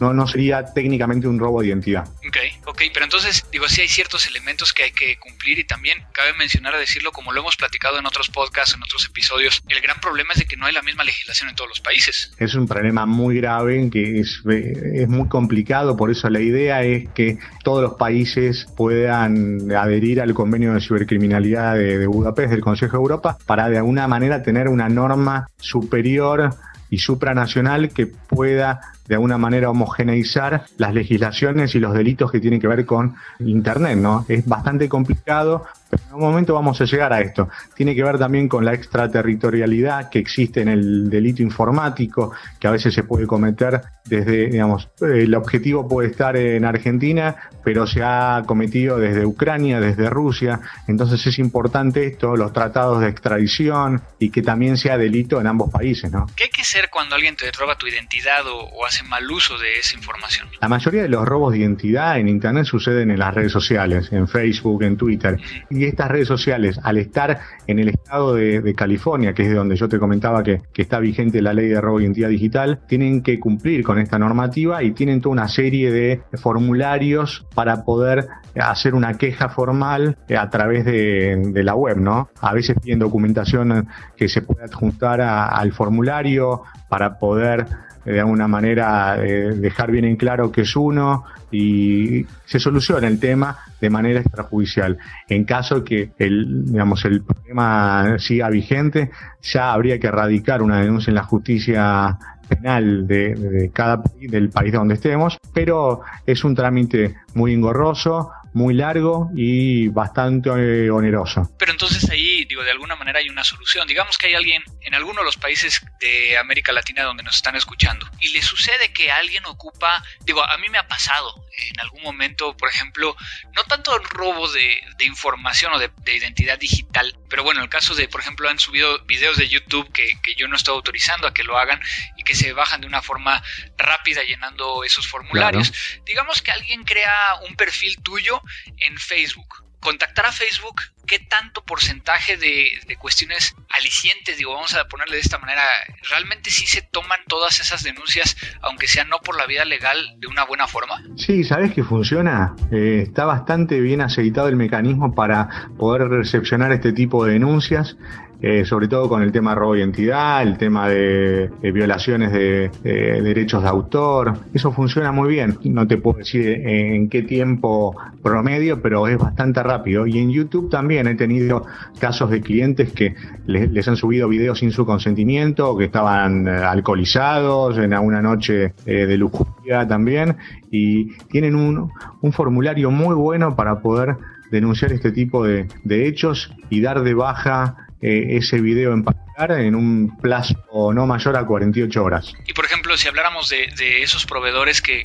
no, 0.00 0.14
no 0.14 0.26
sería 0.26 0.64
técnicamente 0.64 1.28
un 1.28 1.38
robo 1.38 1.60
de 1.60 1.68
identidad. 1.68 2.08
Ok, 2.26 2.38
ok, 2.66 2.82
pero 2.92 3.04
entonces 3.04 3.44
digo, 3.52 3.68
sí 3.68 3.82
hay 3.82 3.88
ciertos 3.88 4.26
elementos 4.26 4.72
que 4.72 4.84
hay 4.84 4.92
que 4.92 5.18
cumplir 5.18 5.58
y 5.58 5.64
también 5.64 5.98
cabe 6.12 6.32
mencionar 6.34 6.76
decirlo 6.78 7.12
como 7.12 7.32
lo 7.32 7.40
hemos 7.40 7.56
platicado 7.56 7.98
en 7.98 8.06
otros 8.06 8.30
podcasts, 8.30 8.74
en 8.74 8.82
otros 8.82 9.04
episodios, 9.06 9.62
el 9.68 9.80
gran 9.80 10.00
problema 10.00 10.32
es 10.32 10.40
de 10.40 10.46
que 10.46 10.56
no 10.56 10.66
hay 10.66 10.72
la 10.72 10.82
misma 10.82 11.04
legislación 11.04 11.50
en 11.50 11.54
todos 11.54 11.68
los 11.68 11.80
países. 11.80 12.32
Es 12.38 12.54
un 12.54 12.66
problema 12.66 13.04
muy 13.04 13.36
grave, 13.36 13.88
que 13.90 14.20
es, 14.20 14.40
es 14.46 15.08
muy 15.08 15.28
complicado, 15.28 15.96
por 15.98 16.10
eso 16.10 16.30
la 16.30 16.40
idea 16.40 16.82
es 16.82 17.10
que 17.10 17.38
todos 17.62 17.82
los 17.82 17.94
países 17.94 18.66
puedan 18.74 19.70
adherir 19.72 20.22
al 20.22 20.32
convenio 20.32 20.72
de 20.72 20.80
cibercriminalidad 20.80 21.74
de, 21.74 22.06
Budapest 22.06 22.50
del 22.50 22.62
Consejo 22.62 22.96
de 22.96 23.02
Europa 23.02 23.36
para 23.44 23.68
de 23.68 23.76
alguna 23.76 24.08
manera 24.08 24.42
tener 24.42 24.68
una 24.68 24.88
norma 24.88 25.50
superior 25.58 26.54
y 26.88 26.98
supranacional 26.98 27.90
que 27.90 28.06
pueda 28.06 28.80
de 29.06 29.14
alguna 29.14 29.38
manera 29.38 29.70
homogeneizar 29.70 30.64
las 30.76 30.94
legislaciones 30.94 31.74
y 31.74 31.80
los 31.80 31.92
delitos 31.92 32.30
que 32.30 32.40
tienen 32.40 32.60
que 32.60 32.68
ver 32.68 32.86
con 32.86 33.14
Internet, 33.40 33.98
¿no? 33.98 34.24
Es 34.28 34.46
bastante 34.46 34.88
complicado, 34.88 35.66
pero 35.90 36.02
en 36.08 36.14
un 36.14 36.20
momento 36.20 36.54
vamos 36.54 36.80
a 36.80 36.84
llegar 36.84 37.12
a 37.12 37.20
esto. 37.20 37.48
Tiene 37.74 37.94
que 37.94 38.02
ver 38.02 38.18
también 38.18 38.48
con 38.48 38.64
la 38.64 38.74
extraterritorialidad 38.74 40.10
que 40.10 40.18
existe 40.18 40.60
en 40.60 40.68
el 40.68 41.10
delito 41.10 41.42
informático, 41.42 42.32
que 42.58 42.68
a 42.68 42.70
veces 42.70 42.94
se 42.94 43.04
puede 43.04 43.26
cometer 43.26 43.80
desde, 44.08 44.48
digamos, 44.48 44.88
el 45.00 45.34
objetivo 45.34 45.86
puede 45.86 46.08
estar 46.08 46.36
en 46.36 46.64
Argentina, 46.64 47.36
pero 47.62 47.86
se 47.86 48.02
ha 48.02 48.42
cometido 48.46 48.98
desde 48.98 49.26
Ucrania, 49.26 49.80
desde 49.80 50.08
Rusia. 50.08 50.60
Entonces 50.86 51.26
es 51.26 51.38
importante 51.38 52.06
esto, 52.06 52.36
los 52.36 52.52
tratados 52.52 53.00
de 53.00 53.08
extradición 53.08 54.02
y 54.18 54.30
que 54.30 54.42
también 54.42 54.76
sea 54.76 54.96
delito 54.96 55.40
en 55.40 55.46
ambos 55.46 55.70
países, 55.70 56.10
¿no? 56.10 56.26
¿Qué 56.34 56.44
hay 56.44 56.50
que 56.50 56.62
hacer 56.62 56.88
cuando 56.90 57.14
alguien 57.14 57.36
te 57.36 57.50
roba 57.52 57.76
tu 57.76 57.86
identidad 57.86 58.46
o, 58.46 58.86
hace 58.86 59.04
mal 59.04 59.30
uso 59.30 59.58
de 59.58 59.78
esa 59.78 59.94
información? 59.96 60.48
La 60.60 60.68
mayoría 60.68 61.02
de 61.02 61.08
los 61.08 61.26
robos 61.26 61.52
de 61.52 61.58
identidad 61.58 62.18
en 62.18 62.28
Internet 62.28 62.64
suceden 62.64 63.10
en 63.10 63.18
las 63.18 63.34
redes 63.34 63.52
sociales, 63.52 64.10
en 64.12 64.26
Facebook, 64.28 64.82
en 64.82 64.96
Twitter 64.96 65.38
y 65.70 65.77
estas 65.84 66.08
redes 66.08 66.28
sociales, 66.28 66.80
al 66.82 66.98
estar 66.98 67.40
en 67.66 67.78
el 67.78 67.88
estado 67.88 68.34
de, 68.34 68.74
California, 68.74 69.32
que 69.32 69.42
es 69.42 69.48
de 69.48 69.54
donde 69.54 69.76
yo 69.76 69.88
te 69.88 69.98
comentaba 69.98 70.42
que, 70.42 70.60
está 70.74 71.00
vigente 71.00 71.42
la 71.42 71.52
ley 71.52 71.68
de 71.68 71.80
robo 71.80 71.98
de 71.98 72.04
identidad 72.04 72.28
digital, 72.28 72.80
tienen 72.86 73.22
que 73.22 73.40
cumplir 73.40 73.82
con 73.82 73.98
esta 73.98 74.18
normativa 74.18 74.82
y 74.82 74.92
tienen 74.92 75.20
toda 75.20 75.32
una 75.32 75.48
serie 75.48 75.90
de 75.90 76.22
formularios 76.34 77.46
para 77.54 77.84
poder 77.84 78.28
hacer 78.54 78.94
una 78.94 79.14
queja 79.14 79.48
formal 79.48 80.16
a 80.36 80.50
través 80.50 80.84
de, 80.84 81.52
la 81.64 81.74
web, 81.74 81.98
¿no? 81.98 82.30
A 82.40 82.54
veces 82.54 82.76
piden 82.80 83.00
documentación 83.00 83.88
que 84.16 84.28
se 84.28 84.42
pueda 84.42 84.64
adjuntar 84.64 85.20
al 85.20 85.72
formulario, 85.72 86.62
para 86.88 87.18
poder 87.18 87.66
de 88.12 88.20
alguna 88.20 88.48
manera 88.48 89.16
dejar 89.16 89.90
bien 89.90 90.04
en 90.04 90.16
claro 90.16 90.50
que 90.50 90.62
es 90.62 90.76
uno 90.76 91.24
y 91.50 92.26
se 92.44 92.58
soluciona 92.58 93.06
el 93.06 93.18
tema 93.18 93.58
de 93.80 93.90
manera 93.90 94.20
extrajudicial. 94.20 94.98
En 95.28 95.44
caso 95.44 95.84
que 95.84 96.10
el, 96.18 96.66
digamos, 96.66 97.04
el 97.04 97.22
problema 97.22 98.18
siga 98.18 98.50
vigente, 98.50 99.10
ya 99.42 99.72
habría 99.72 99.98
que 99.98 100.08
erradicar 100.08 100.62
una 100.62 100.80
denuncia 100.80 101.10
en 101.10 101.14
la 101.14 101.24
justicia 101.24 102.18
penal 102.48 103.06
de, 103.06 103.34
de 103.34 103.70
cada 103.70 104.02
país, 104.02 104.30
del 104.30 104.50
país 104.50 104.72
donde 104.72 104.94
estemos, 104.94 105.38
pero 105.52 106.00
es 106.26 106.44
un 106.44 106.54
trámite 106.54 107.16
muy 107.34 107.52
engorroso, 107.52 108.30
muy 108.54 108.74
largo 108.74 109.30
y 109.34 109.88
bastante 109.88 110.50
eh, 110.50 110.90
oneroso. 110.90 111.50
Pero 111.58 111.72
entonces 111.72 112.08
ahí, 112.10 112.27
digo, 112.44 112.64
de 112.64 112.70
alguna 112.70 112.96
manera 112.96 113.18
hay 113.18 113.28
una 113.28 113.44
solución. 113.44 113.86
Digamos 113.86 114.18
que 114.18 114.26
hay 114.26 114.34
alguien 114.34 114.62
en 114.80 114.94
alguno 114.94 115.20
de 115.20 115.24
los 115.24 115.36
países 115.36 115.80
de 116.00 116.38
América 116.38 116.72
Latina 116.72 117.02
donde 117.02 117.22
nos 117.22 117.36
están 117.36 117.56
escuchando 117.56 118.08
y 118.20 118.30
le 118.30 118.42
sucede 118.42 118.92
que 118.92 119.10
alguien 119.10 119.44
ocupa, 119.46 120.02
digo, 120.20 120.42
a 120.42 120.56
mí 120.58 120.68
me 120.68 120.78
ha 120.78 120.86
pasado 120.86 121.44
en 121.58 121.80
algún 121.80 122.02
momento, 122.02 122.56
por 122.56 122.68
ejemplo, 122.68 123.16
no 123.54 123.64
tanto 123.64 123.96
el 123.96 124.04
robo 124.04 124.48
de, 124.48 124.80
información 125.00 125.72
o 125.72 125.78
de, 125.78 125.90
identidad 126.14 126.58
digital, 126.58 127.18
pero 127.28 127.42
bueno, 127.42 127.62
el 127.62 127.68
caso 127.68 127.94
de, 127.94 128.08
por 128.08 128.20
ejemplo, 128.20 128.48
han 128.48 128.58
subido 128.58 129.04
videos 129.04 129.36
de 129.36 129.48
YouTube 129.48 129.90
que, 129.92 130.08
yo 130.36 130.46
no 130.48 130.56
estoy 130.56 130.74
autorizando 130.74 131.26
a 131.26 131.34
que 131.34 131.42
lo 131.42 131.58
hagan 131.58 131.80
y 132.16 132.22
que 132.22 132.34
se 132.34 132.52
bajan 132.52 132.80
de 132.80 132.86
una 132.86 133.02
forma 133.02 133.42
rápida 133.76 134.22
llenando 134.22 134.84
esos 134.84 135.08
formularios. 135.08 135.72
Digamos 136.04 136.42
que 136.42 136.52
alguien 136.52 136.84
crea 136.84 137.36
un 137.48 137.56
perfil 137.56 137.96
tuyo 138.02 138.40
en 138.78 138.98
Facebook. 138.98 139.67
Contactar 139.80 140.26
a 140.26 140.32
Facebook, 140.32 140.80
¿qué 141.06 141.18
tanto 141.20 141.62
porcentaje 141.64 142.36
de, 142.36 142.96
cuestiones 142.98 143.54
alicientes, 143.70 144.36
digo, 144.36 144.52
vamos 144.52 144.74
a 144.74 144.84
ponerle 144.86 145.16
de 145.16 145.22
esta 145.22 145.38
manera, 145.38 145.62
realmente 146.10 146.50
sí 146.50 146.66
se 146.66 146.82
toman 146.82 147.20
todas 147.28 147.60
esas 147.60 147.82
denuncias, 147.82 148.36
aunque 148.60 148.88
sea 148.88 149.04
no 149.04 149.18
por 149.20 149.36
la 149.36 149.46
vía 149.46 149.64
legal, 149.64 150.16
de 150.18 150.26
una 150.26 150.44
buena 150.44 150.66
forma? 150.66 151.02
Sí, 151.16 151.44
¿sabes 151.44 151.72
que 151.72 151.84
funciona? 151.84 152.56
Eh, 152.72 153.04
está 153.06 153.24
bastante 153.24 153.80
bien 153.80 154.00
aceitado 154.00 154.48
el 154.48 154.56
mecanismo 154.56 155.14
para 155.14 155.70
poder 155.78 156.08
recepcionar 156.08 156.72
este 156.72 156.92
tipo 156.92 157.24
de 157.24 157.34
denuncias. 157.34 157.96
Eh, 158.40 158.64
sobre 158.64 158.86
todo 158.86 159.08
con 159.08 159.20
el 159.22 159.32
tema 159.32 159.56
robo 159.56 159.74
de 159.74 159.80
identidad, 159.80 160.42
el 160.42 160.56
tema 160.58 160.88
de, 160.88 161.50
violaciones 161.60 162.32
de, 162.32 162.70
derechos 162.84 163.64
de 163.64 163.68
autor. 163.68 164.34
Eso 164.54 164.70
funciona 164.70 165.10
muy 165.10 165.30
bien. 165.30 165.58
No 165.64 165.88
te 165.88 165.96
puedo 165.96 166.18
decir 166.18 166.46
en 166.46 167.08
qué 167.08 167.22
tiempo 167.22 167.96
promedio, 168.22 168.80
pero 168.80 169.08
es 169.08 169.18
bastante 169.18 169.60
rápido. 169.64 170.06
Y 170.06 170.18
en 170.18 170.30
YouTube 170.30 170.70
también 170.70 171.08
he 171.08 171.16
tenido 171.16 171.66
casos 171.98 172.30
de 172.30 172.40
clientes 172.40 172.92
que 172.92 173.16
les, 173.46 173.88
han 173.88 173.96
subido 173.96 174.28
videos 174.28 174.60
sin 174.60 174.70
su 174.70 174.86
consentimiento, 174.86 175.76
que 175.76 175.86
estaban 175.86 176.46
eh, 176.46 176.50
alcoholizados 176.50 177.76
en 177.78 177.92
alguna 177.92 178.22
noche 178.22 178.72
eh, 178.86 179.06
de 179.06 179.18
lujuria 179.18 179.88
también, 179.88 180.36
y 180.70 181.16
tienen 181.26 181.56
un, 181.56 181.90
un 182.20 182.32
formulario 182.32 182.92
muy 182.92 183.16
bueno 183.16 183.56
para 183.56 183.80
poder 183.80 184.16
denunciar 184.52 184.92
este 184.92 185.10
tipo 185.10 185.44
de 185.44 185.66
hechos 185.84 186.54
y 186.70 186.80
dar 186.80 187.02
de 187.02 187.14
baja 187.14 187.87
eh, 188.00 188.36
ese 188.36 188.60
video 188.60 188.92
en 188.92 189.04
en 189.38 189.74
un 189.74 190.16
plazo 190.18 190.56
no 190.92 191.06
mayor 191.06 191.36
a 191.36 191.44
48 191.44 192.02
horas. 192.02 192.32
Y 192.46 192.52
por 192.52 192.64
ejemplo, 192.64 192.96
si 192.96 193.08
habláramos 193.08 193.48
de, 193.48 194.02
esos 194.02 194.26
proveedores 194.26 194.82
que, 194.82 195.04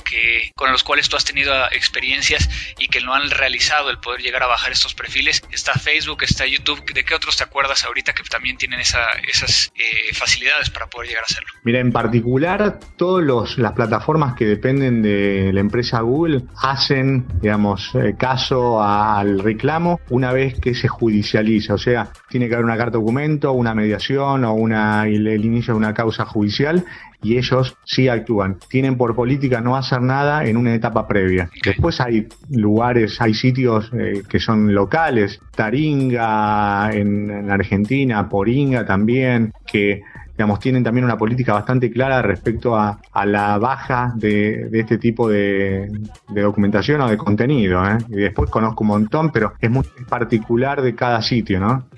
con 0.56 0.72
los 0.72 0.82
cuales 0.82 1.08
tú 1.08 1.16
has 1.16 1.24
tenido 1.24 1.52
experiencias 1.72 2.48
y 2.78 2.88
que 2.88 3.00
no 3.00 3.14
han 3.14 3.30
realizado 3.30 3.90
el 3.90 3.98
poder 3.98 4.20
llegar 4.20 4.42
a 4.42 4.46
bajar 4.46 4.72
estos 4.72 4.94
perfiles, 4.94 5.42
está 5.52 5.74
Facebook, 5.74 6.22
está 6.22 6.46
YouTube, 6.46 6.84
¿de 6.92 7.04
qué 7.04 7.14
otros 7.14 7.36
te 7.36 7.44
acuerdas 7.44 7.84
ahorita 7.84 8.12
que 8.12 8.22
también 8.24 8.56
tienen 8.56 8.80
esas 8.80 9.72
eh, 9.76 10.14
facilidades 10.14 10.70
para 10.70 10.86
poder 10.86 11.08
llegar 11.08 11.22
a 11.22 11.26
hacerlo? 11.26 11.48
Mira, 11.62 11.80
en 11.80 11.92
particular, 11.92 12.78
todas 12.96 13.58
las 13.58 13.72
plataformas 13.72 14.34
que 14.34 14.46
dependen 14.46 15.02
de 15.02 15.52
la 15.52 15.60
empresa 15.60 16.00
Google 16.00 16.42
hacen, 16.60 17.26
digamos, 17.40 17.90
eh, 17.94 18.14
caso 18.18 18.82
al 18.82 19.38
reclamo 19.38 20.00
una 20.10 20.32
vez 20.32 20.58
que 20.60 20.74
se 20.74 20.88
judicializa, 20.88 21.74
o 21.74 21.78
sea, 21.78 22.08
tiene 22.28 22.48
que 22.48 22.54
haber 22.54 22.64
una 22.64 22.76
carta 22.76 22.98
documento, 22.98 23.52
una 23.52 23.74
mediación 23.74 24.23
o 24.32 24.54
una, 24.54 25.06
el, 25.06 25.44
inicio 25.44 25.74
de 25.74 25.78
una 25.78 25.94
causa 25.94 26.24
judicial 26.24 26.84
y 27.22 27.36
ellos 27.38 27.76
sí 27.84 28.08
actúan. 28.08 28.58
Tienen 28.68 28.96
por 28.96 29.14
política 29.14 29.60
no 29.60 29.76
hacer 29.76 30.02
nada 30.02 30.44
en 30.44 30.56
una 30.56 30.74
etapa 30.74 31.06
previa. 31.06 31.50
Después 31.64 32.00
hay 32.00 32.28
lugares, 32.50 33.20
hay 33.20 33.34
sitios 33.34 33.90
eh, 33.92 34.22
que 34.28 34.38
son 34.38 34.74
locales, 34.74 35.40
Taringa 35.54 36.90
en, 36.92 37.30
en 37.30 37.50
Argentina, 37.50 38.28
Poringa 38.28 38.84
también, 38.84 39.52
que 39.66 40.02
digamos, 40.36 40.58
tienen 40.58 40.82
también 40.82 41.04
una 41.04 41.16
política 41.16 41.52
bastante 41.52 41.90
clara 41.90 42.20
respecto 42.22 42.76
a, 42.76 43.00
la 43.24 43.56
baja 43.58 44.12
de, 44.16 44.68
este 44.72 44.98
tipo 44.98 45.28
de, 45.28 45.88
documentación 46.28 47.00
o 47.02 47.08
de 47.08 47.16
contenido. 47.16 47.84
¿eh? 47.86 47.98
Y 48.08 48.16
después 48.16 48.50
conozco 48.50 48.82
un 48.82 48.88
montón, 48.88 49.30
pero 49.30 49.54
es 49.60 49.70
muy 49.70 49.84
particular 50.08 50.82
de 50.82 50.94
cada 50.94 51.22
sitio, 51.22 51.60
¿no? 51.60 51.88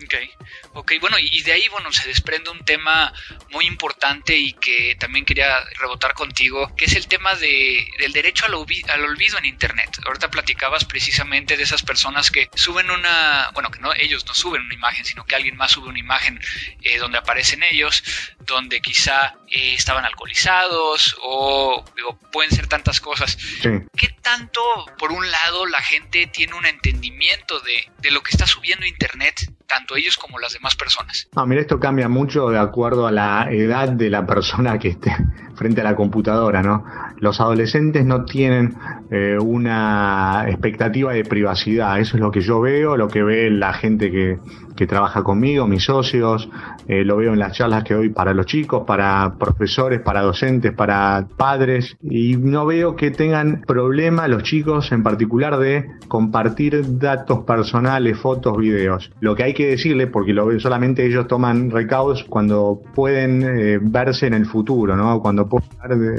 Ok, 0.75 0.93
bueno, 1.01 1.17
y 1.19 1.43
de 1.43 1.53
ahí, 1.53 1.67
bueno, 1.71 1.91
se 1.91 2.07
desprende 2.07 2.51
un 2.51 2.65
tema 2.65 3.13
muy 3.51 3.67
importante 3.67 4.37
y 4.37 4.53
que 4.53 4.95
también 4.99 5.25
quería 5.25 5.49
rebotar 5.81 6.13
contigo, 6.13 6.75
que 6.77 6.85
es 6.85 6.95
el 6.97 7.07
tema 7.07 7.35
de, 7.35 7.87
del 7.99 8.13
derecho 8.13 8.45
al, 8.45 8.53
al 8.53 9.05
olvido 9.05 9.39
en 9.39 9.47
Internet. 9.47 9.99
Ahorita 10.07 10.31
platicabas 10.31 10.85
precisamente 10.85 11.57
de 11.57 11.63
esas 11.63 11.83
personas 11.83 12.31
que 12.31 12.51
suben 12.55 12.91
una, 12.91 13.51
bueno, 13.55 13.71
que 13.71 13.81
no, 13.81 13.93
ellos 13.95 14.27
no 14.27 14.35
suben 14.35 14.63
una 14.63 14.75
imagen, 14.75 15.05
sino 15.05 15.25
que 15.25 15.35
alguien 15.35 15.57
más 15.57 15.73
sube 15.73 15.89
una 15.89 15.99
imagen 15.99 16.39
eh, 16.83 16.99
donde 16.99 17.19
aparecen 17.19 17.63
ellos, 17.63 18.03
donde 18.41 18.81
quizá 18.81 19.35
eh, 19.49 19.75
estaban 19.75 20.05
alcoholizados 20.05 21.17
o 21.23 21.85
digo, 21.97 22.19
pueden 22.33 22.51
ser 22.51 22.67
tantas 22.67 23.01
cosas. 23.01 23.37
¿Qué 23.63 24.09
tanto, 24.23 24.61
por 24.99 25.13
un 25.13 25.31
lado, 25.31 25.67
la 25.67 25.81
gente 25.81 26.27
tiene 26.27 26.55
un 26.55 26.67
entendimiento 26.67 27.61
de, 27.61 27.91
de 27.99 28.11
lo 28.11 28.23
que 28.23 28.31
está 28.31 28.47
subiendo 28.47 28.87
Internet 28.87 29.53
tanto 29.67 29.97
ellos 29.97 30.17
como 30.17 30.39
las 30.39 30.53
demás 30.53 30.77
personas. 30.77 31.29
No, 31.35 31.47
mira, 31.47 31.61
esto 31.61 31.79
cambia 31.79 32.09
mucho 32.09 32.49
de 32.49 32.59
acuerdo 32.59 33.07
a 33.07 33.13
la 33.13 33.49
edad 33.51 33.89
de 33.89 34.11
la 34.11 34.27
persona 34.27 34.79
que 34.79 34.89
esté 34.89 35.15
frente 35.55 35.81
a 35.81 35.85
la 35.85 35.97
computadora, 35.97 36.63
¿no? 36.63 36.85
Los 37.19 37.41
adolescentes 37.41 38.05
no 38.05 38.25
tienen 38.25 38.77
eh, 39.11 39.37
una 39.41 40.45
expectativa 40.49 41.13
de 41.13 41.25
privacidad, 41.25 41.99
eso 41.99 42.17
es 42.17 42.21
lo 42.21 42.31
que 42.31 42.41
yo 42.41 42.61
veo, 42.61 42.97
lo 42.97 43.09
que 43.09 43.23
ve 43.23 43.51
la 43.51 43.73
gente 43.73 44.11
que, 44.11 44.39
que 44.77 44.87
trabaja 44.87 45.23
conmigo, 45.23 45.67
mis 45.67 45.85
socios, 45.85 46.49
eh, 46.87 47.05
lo 47.05 47.17
veo 47.17 47.33
en 47.33 47.39
las 47.39 47.53
charlas 47.55 47.85
que 47.85 47.95
doy 47.95 48.11
para 48.11 48.35
los 48.35 48.47
chicos, 48.47 48.85
para 48.87 49.35
profesores, 49.39 50.01
para 50.01 50.23
docentes, 50.23 50.73
para 50.73 51.27
padres, 51.37 51.97
y 52.03 52.37
no 52.37 52.67
veo 52.67 52.95
que 52.95 53.11
tengan 53.11 53.63
problema 53.67 54.29
los 54.29 54.43
chicos 54.43 54.93
en 54.93 55.03
particular 55.03 55.59
de 55.59 55.87
compartir 56.09 56.99
datos 56.99 57.45
personales, 57.45 58.19
fotos, 58.19 58.57
videos. 58.57 59.11
Lo 59.21 59.35
que 59.35 59.45
hay 59.45 59.55
que 59.55 59.67
decirle, 59.67 60.07
porque 60.07 60.33
lo 60.33 60.47
solamente 60.61 61.07
ellos 61.07 61.27
toman 61.27 61.71
recaudos 61.71 62.25
cuando 62.25 62.81
pueden 62.95 63.43
eh, 63.43 63.79
verse 63.81 64.27
en 64.27 64.35
el 64.35 64.47
futuro, 64.47 64.97
¿no? 64.97 65.21
Cuando 65.21 65.49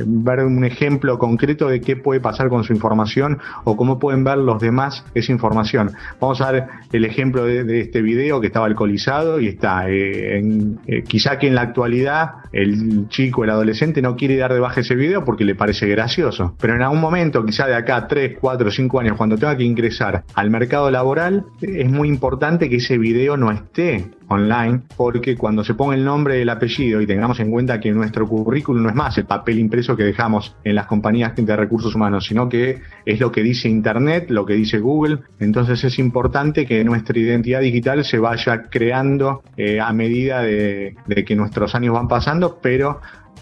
ver 0.05 0.39
un 0.39 0.63
ejemplo 0.63 1.17
concreto 1.17 1.67
de 1.67 1.81
qué 1.81 1.95
puede 1.95 2.19
pasar 2.19 2.49
con 2.49 2.63
su 2.63 2.73
información 2.73 3.39
o 3.63 3.75
cómo 3.75 3.99
pueden 3.99 4.23
ver 4.23 4.37
los 4.37 4.61
demás 4.61 5.05
esa 5.13 5.31
información. 5.31 5.91
Vamos 6.19 6.41
a 6.41 6.51
ver 6.51 6.67
el 6.91 7.05
ejemplo 7.05 7.45
de, 7.45 7.81
este 7.81 8.01
video 8.01 8.41
que 8.41 8.46
estaba 8.47 8.65
alcoholizado 8.65 9.39
y 9.39 9.47
está, 9.47 9.89
eh, 9.89 10.39
eh, 10.87 11.03
quizá 11.03 11.37
que 11.37 11.47
en 11.47 11.55
la 11.55 11.61
actualidad 11.61 12.31
el 12.51 13.07
chico, 13.09 13.43
el 13.43 13.49
adolescente 13.49 14.01
no 14.01 14.15
quiere 14.15 14.37
dar 14.37 14.53
de 14.53 14.59
baja 14.59 14.81
ese 14.81 14.95
video 14.95 15.23
porque 15.23 15.45
le 15.45 15.55
parece 15.55 15.87
gracioso, 15.87 16.55
pero 16.59 16.75
en 16.75 16.81
algún 16.81 17.01
momento, 17.01 17.45
quizá 17.45 17.67
de 17.67 17.75
acá 17.75 18.07
3, 18.07 18.37
4, 18.39 18.71
5 18.71 18.99
años, 18.99 19.17
cuando 19.17 19.37
tenga 19.37 19.55
que 19.55 19.63
ingresar 19.63 20.23
al 20.33 20.49
mercado 20.49 20.89
laboral, 20.91 21.45
es 21.61 21.89
muy 21.89 22.07
importante 22.07 22.69
que 22.69 22.77
ese 22.77 22.97
video 22.97 23.37
no 23.37 23.51
esté 23.51 24.05
online, 24.29 24.81
porque 24.95 25.35
cuando 25.35 25.63
se 25.63 25.73
ponga 25.73 25.95
el 25.95 26.03
nombre 26.03 26.41
el 26.41 26.49
apellido 26.49 27.01
y 27.01 27.07
tengamos 27.07 27.39
en 27.39 27.51
cuenta 27.51 27.79
que 27.79 27.91
nuestro 27.91 28.27
currículum 28.27 28.83
no 28.83 28.89
es 28.89 28.95
más 28.95 29.17
el 29.17 29.25
papel 29.25 29.59
impreso 29.59 29.95
que 29.95 30.03
dejamos 30.03 30.55
en 30.63 30.75
las 30.75 30.87
compañías 30.87 31.33
de 31.35 31.55
recursos 31.55 31.95
humanos, 31.95 32.25
sino 32.25 32.49
que 32.49 32.81
es 33.05 33.19
lo 33.19 33.31
que 33.31 33.41
dice 33.41 33.69
Internet, 33.69 34.29
lo 34.29 34.45
que 34.45 34.53
dice 34.53 34.79
Google, 34.79 35.19
entonces 35.39 35.83
es 35.83 35.99
importante 35.99 36.65
que 36.65 36.83
nuestra 36.83 37.17
identidad 37.17 37.61
digital 37.61 38.03
se 38.03 38.19
vaya 38.19 38.63
creando 38.69 39.43
eh, 39.55 39.79
a 39.79 39.93
medida 39.93 40.41
de, 40.41 40.95
que 41.25 41.35
nuestros 41.35 41.73
años 41.75 41.93
van 41.93 42.07
pasando, 42.07 42.59
pero 42.61 42.99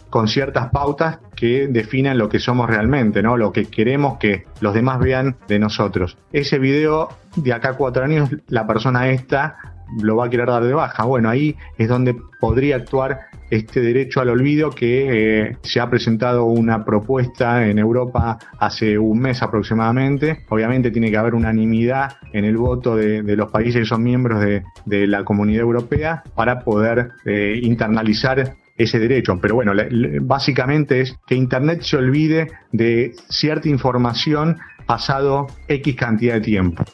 con 0.09 0.27
ciertas 0.27 0.69
pautas 0.69 1.19
que 1.35 1.67
definan 1.67 2.17
lo 2.17 2.29
que 2.29 2.39
somos 2.39 2.69
realmente, 2.69 3.21
¿no? 3.21 3.35
Lo 3.35 3.51
que 3.51 3.65
queremos 3.65 4.17
que 4.17 4.45
los 4.61 4.73
demás 4.73 4.99
vean 4.99 5.35
de 5.47 5.59
nosotros. 5.59 6.17
Ese 6.31 6.57
video 6.57 7.09
de 7.35 7.51
acá 7.51 7.73
cuatro 7.73 8.05
años, 8.05 8.29
la 8.47 8.65
persona 8.65 9.09
esta 9.09 9.74
lo 10.01 10.15
va 10.15 10.25
a 10.25 10.29
querer 10.29 10.47
dar 10.47 10.63
de 10.63 10.73
baja. 10.73 11.03
Bueno, 11.05 11.29
ahí 11.29 11.55
es 11.77 11.87
donde 11.87 12.15
podría 12.39 12.75
actuar 12.75 13.21
este 13.49 13.81
derecho 13.81 14.21
al 14.21 14.29
olvido 14.29 14.71
que 14.71 15.49
eh, 15.49 15.57
se 15.61 15.79
ha 15.79 15.89
presentado 15.89 16.45
una 16.45 16.83
propuesta 16.83 17.67
en 17.67 17.77
Europa 17.77 18.37
hace 18.59 18.97
un 18.97 19.19
mes 19.19 19.41
aproximadamente. 19.41 20.45
Obviamente 20.49 20.91
tiene 20.91 21.11
que 21.11 21.17
haber 21.17 21.35
unanimidad 21.35 22.17
en 22.33 22.45
el 22.45 22.57
voto 22.57 22.95
de, 22.95 23.23
los 23.35 23.51
países 23.51 23.81
que 23.81 23.85
son 23.85 24.03
miembros 24.03 24.41
de, 24.41 24.63
la 25.07 25.23
comunidad 25.23 25.61
europea 25.61 26.23
para 26.35 26.61
poder 26.61 27.11
eh, 27.25 27.59
internalizar 27.61 28.55
ese 28.77 28.99
derecho. 28.99 29.37
Pero 29.41 29.55
bueno, 29.55 29.73
básicamente 30.21 31.01
es 31.01 31.15
que 31.27 31.35
Internet 31.35 31.81
se 31.81 31.97
olvide 31.97 32.47
de 32.71 33.13
cierta 33.29 33.69
información 33.69 34.57
pasado 34.85 35.47
X 35.67 35.95
cantidad 35.95 36.35
de 36.35 36.41
tiempo. 36.41 36.85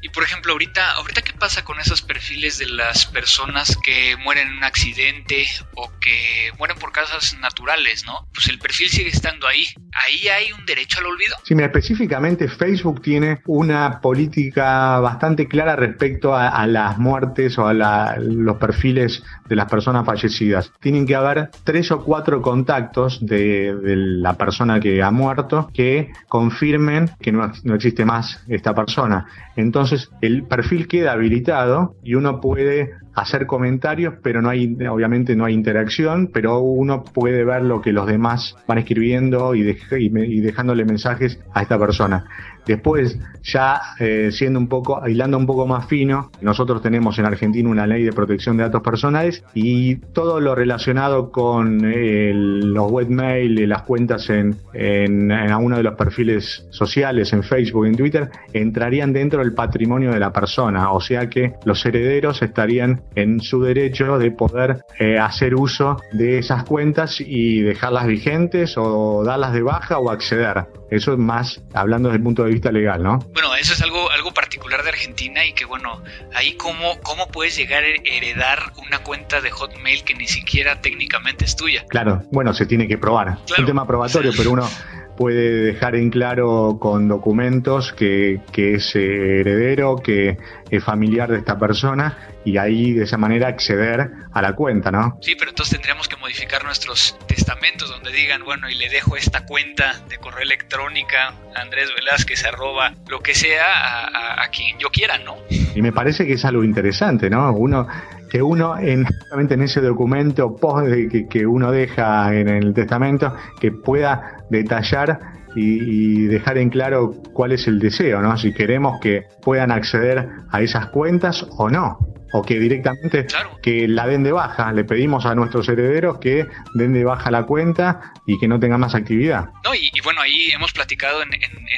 Y 0.00 0.08
por 0.10 0.22
ejemplo, 0.22 0.52
ahorita, 0.52 0.92
ahorita 0.92 1.22
qué 1.22 1.32
pasa 1.32 1.64
con 1.64 1.80
esos 1.80 2.02
perfiles 2.02 2.58
de 2.58 2.68
las 2.68 3.06
personas 3.06 3.76
que 3.76 4.16
mueren 4.16 4.48
en 4.48 4.58
un 4.58 4.64
accidente 4.64 5.44
o 5.74 5.90
que 6.00 6.52
mueren 6.58 6.78
por 6.78 6.92
causas 6.92 7.36
naturales, 7.40 8.04
¿no? 8.06 8.28
Pues 8.32 8.48
el 8.48 8.58
perfil 8.58 8.88
sigue 8.88 9.10
estando 9.10 9.46
ahí. 9.46 9.66
¿Ahí 10.04 10.28
hay 10.28 10.52
un 10.52 10.64
derecho 10.66 11.00
al 11.00 11.06
olvido? 11.06 11.36
Sí, 11.42 11.54
mira, 11.54 11.66
específicamente 11.66 12.48
Facebook 12.48 13.02
tiene 13.02 13.40
una 13.46 14.00
política 14.00 15.00
bastante 15.00 15.48
clara 15.48 15.74
respecto 15.74 16.34
a, 16.34 16.66
las 16.66 16.98
muertes 16.98 17.58
o 17.58 17.66
a 17.66 18.16
los 18.18 18.56
perfiles 18.56 19.22
de 19.48 19.56
las 19.56 19.70
personas 19.70 20.04
fallecidas. 20.04 20.72
Tienen 20.80 21.06
que 21.06 21.14
haber 21.14 21.50
tres 21.64 21.90
o 21.90 22.02
cuatro 22.02 22.42
contactos 22.42 23.24
de, 23.24 23.74
la 23.82 24.34
persona 24.34 24.80
que 24.80 25.02
ha 25.02 25.10
muerto 25.10 25.70
que 25.72 26.12
confirmen 26.28 27.10
que 27.26 27.32
no, 27.32 27.50
no 27.64 27.74
existe 27.74 28.04
más 28.04 28.40
esta 28.46 28.72
persona. 28.72 29.26
Entonces 29.56 30.12
el 30.20 30.44
perfil 30.44 30.86
queda 30.86 31.10
habilitado 31.10 31.96
y 32.04 32.14
uno 32.14 32.40
puede 32.40 32.92
hacer 33.16 33.46
comentarios, 33.46 34.14
pero 34.22 34.42
no 34.42 34.50
hay, 34.50 34.76
obviamente 34.88 35.34
no 35.34 35.46
hay 35.46 35.54
interacción, 35.54 36.28
pero 36.32 36.60
uno 36.60 37.02
puede 37.02 37.44
ver 37.44 37.62
lo 37.62 37.80
que 37.80 37.90
los 37.90 38.06
demás 38.06 38.56
van 38.68 38.76
escribiendo 38.76 39.54
y, 39.54 39.62
y, 39.90 40.40
dejándole 40.40 40.84
mensajes 40.84 41.40
a 41.54 41.62
esta 41.62 41.78
persona. 41.78 42.26
Después, 42.66 43.18
ya 43.42 43.80
eh, 44.00 44.30
siendo 44.32 44.58
un 44.58 44.68
poco, 44.68 45.02
aislando 45.02 45.38
un 45.38 45.46
poco 45.46 45.66
más 45.66 45.86
fino, 45.86 46.30
nosotros 46.42 46.82
tenemos 46.82 47.18
en 47.18 47.24
Argentina 47.24 47.70
una 47.70 47.86
ley 47.86 48.02
de 48.02 48.12
protección 48.12 48.56
de 48.56 48.64
datos 48.64 48.82
personales 48.82 49.44
y 49.54 49.96
todo 49.96 50.40
lo 50.40 50.54
relacionado 50.54 51.30
con 51.30 51.80
los 51.80 52.90
webmail 52.90 53.60
y 53.60 53.66
las 53.66 53.82
cuentas 53.82 54.28
en, 54.28 54.56
en, 54.74 55.28
de 55.28 55.82
los 55.82 55.94
perfiles 55.94 56.66
sociales, 56.70 57.32
en 57.32 57.42
Facebook, 57.44 57.86
en 57.86 57.96
Twitter, 57.96 58.30
entrarían 58.52 59.12
dentro 59.12 59.38
del 59.38 59.54
patrimonio 59.54 60.10
de 60.10 60.20
la 60.20 60.32
persona. 60.32 60.90
O 60.90 61.00
sea 61.00 61.30
que 61.30 61.54
los 61.64 61.86
herederos 61.86 62.42
estarían 62.42 63.00
en 63.14 63.40
su 63.40 63.62
derecho 63.62 64.18
de 64.18 64.30
poder 64.30 64.84
eh, 64.98 65.18
hacer 65.18 65.54
uso 65.54 65.96
de 66.12 66.38
esas 66.38 66.64
cuentas 66.64 67.20
y 67.20 67.62
dejarlas 67.62 68.06
vigentes 68.06 68.74
o 68.76 69.24
darlas 69.24 69.52
de 69.52 69.62
baja 69.62 69.98
o 69.98 70.10
acceder. 70.10 70.66
Eso 70.90 71.12
es 71.12 71.18
más 71.18 71.62
hablando 71.74 72.08
desde 72.08 72.18
el 72.18 72.22
punto 72.22 72.44
de 72.44 72.50
vista 72.50 72.70
legal, 72.70 73.02
¿no? 73.02 73.18
Bueno, 73.32 73.54
eso 73.56 73.72
es 73.72 73.82
algo, 73.82 74.10
algo 74.10 74.32
particular 74.32 74.82
de 74.82 74.90
Argentina 74.90 75.44
y 75.44 75.52
que 75.52 75.64
bueno, 75.64 76.02
ahí 76.34 76.52
cómo, 76.56 77.00
cómo 77.02 77.28
puedes 77.28 77.56
llegar 77.56 77.82
a 77.84 77.86
heredar 78.04 78.72
una 78.86 78.98
cuenta 78.98 79.40
de 79.40 79.50
Hotmail 79.50 80.04
que 80.04 80.14
ni 80.14 80.26
siquiera 80.26 80.80
técnicamente 80.80 81.44
es 81.44 81.56
tuya. 81.56 81.84
Claro, 81.88 82.22
bueno, 82.30 82.52
se 82.52 82.66
tiene 82.66 82.86
que 82.86 82.98
probar. 82.98 83.38
Es 83.46 83.58
un 83.58 83.66
tema 83.66 83.86
probatorio, 83.86 84.32
pero 84.36 84.52
uno 84.52 84.68
puede 85.16 85.72
dejar 85.72 85.96
en 85.96 86.10
claro 86.10 86.78
con 86.80 87.08
documentos 87.08 87.92
que, 87.92 88.40
que 88.52 88.74
es 88.74 88.94
heredero, 88.94 89.96
que 89.96 90.38
es 90.70 90.84
familiar 90.84 91.30
de 91.30 91.38
esta 91.38 91.58
persona 91.58 92.16
y 92.44 92.58
ahí 92.58 92.92
de 92.92 93.04
esa 93.04 93.18
manera 93.18 93.48
acceder 93.48 94.08
a 94.32 94.42
la 94.42 94.54
cuenta, 94.54 94.92
¿no? 94.92 95.18
Sí, 95.20 95.34
pero 95.36 95.50
entonces 95.50 95.72
tendríamos 95.74 96.08
que 96.08 96.16
modificar 96.16 96.64
nuestros 96.64 97.16
testamentos 97.26 97.90
donde 97.90 98.12
digan, 98.12 98.44
bueno, 98.44 98.70
y 98.70 98.76
le 98.76 98.88
dejo 98.88 99.16
esta 99.16 99.44
cuenta 99.44 99.94
de 100.08 100.18
correo 100.18 100.42
electrónica 100.42 101.34
Andrés 101.56 101.90
Velázquez 101.94 102.44
arroba 102.44 102.94
lo 103.08 103.20
que 103.20 103.34
sea 103.34 104.42
a, 104.42 104.48
quien 104.48 104.78
yo 104.78 104.90
quiera, 104.90 105.18
¿no? 105.18 105.36
Y 105.74 105.82
me 105.82 105.92
parece 105.92 106.26
que 106.26 106.34
es 106.34 106.44
algo 106.44 106.62
interesante, 106.62 107.28
¿no? 107.28 107.52
Uno 107.52 107.88
que 108.30 108.42
uno 108.42 108.78
en, 108.78 109.06
en 109.32 109.62
ese 109.62 109.80
documento 109.80 110.56
post 110.56 110.88
que, 111.10 111.26
que 111.28 111.46
uno 111.46 111.70
deja 111.70 112.34
en 112.34 112.48
el 112.48 112.74
testamento 112.74 113.34
que 113.60 113.72
pueda 113.72 114.44
detallar 114.50 115.20
y, 115.56 116.26
dejar 116.26 116.58
en 116.58 116.68
claro 116.68 117.14
cuál 117.32 117.52
es 117.52 117.66
el 117.66 117.78
deseo, 117.78 118.20
¿no? 118.20 118.36
Si 118.36 118.52
queremos 118.52 119.00
que 119.00 119.24
puedan 119.40 119.70
acceder 119.70 120.28
a 120.50 120.60
esas 120.60 120.88
cuentas 120.88 121.46
o 121.56 121.70
no 121.70 122.15
o 122.32 122.42
que 122.42 122.58
directamente 122.58 123.26
que 123.62 123.88
la 123.88 124.06
den 124.06 124.22
de 124.22 124.32
baja. 124.32 124.72
Le 124.72 124.84
pedimos 124.84 125.26
a 125.26 125.34
nuestros 125.34 125.68
herederos 125.68 126.18
que 126.18 126.46
den 126.74 126.92
de 126.92 127.04
baja 127.04 127.30
la 127.30 127.44
cuenta 127.44 128.12
y 128.26 128.38
que 128.38 128.48
no 128.48 128.58
tenga 128.58 128.78
más 128.78 128.94
actividad. 128.94 129.50
No, 129.64 129.74
y, 129.74 129.90
bueno, 130.02 130.20
ahí 130.20 130.50
hemos 130.52 130.72
platicado 130.72 131.22
en, 131.22 131.30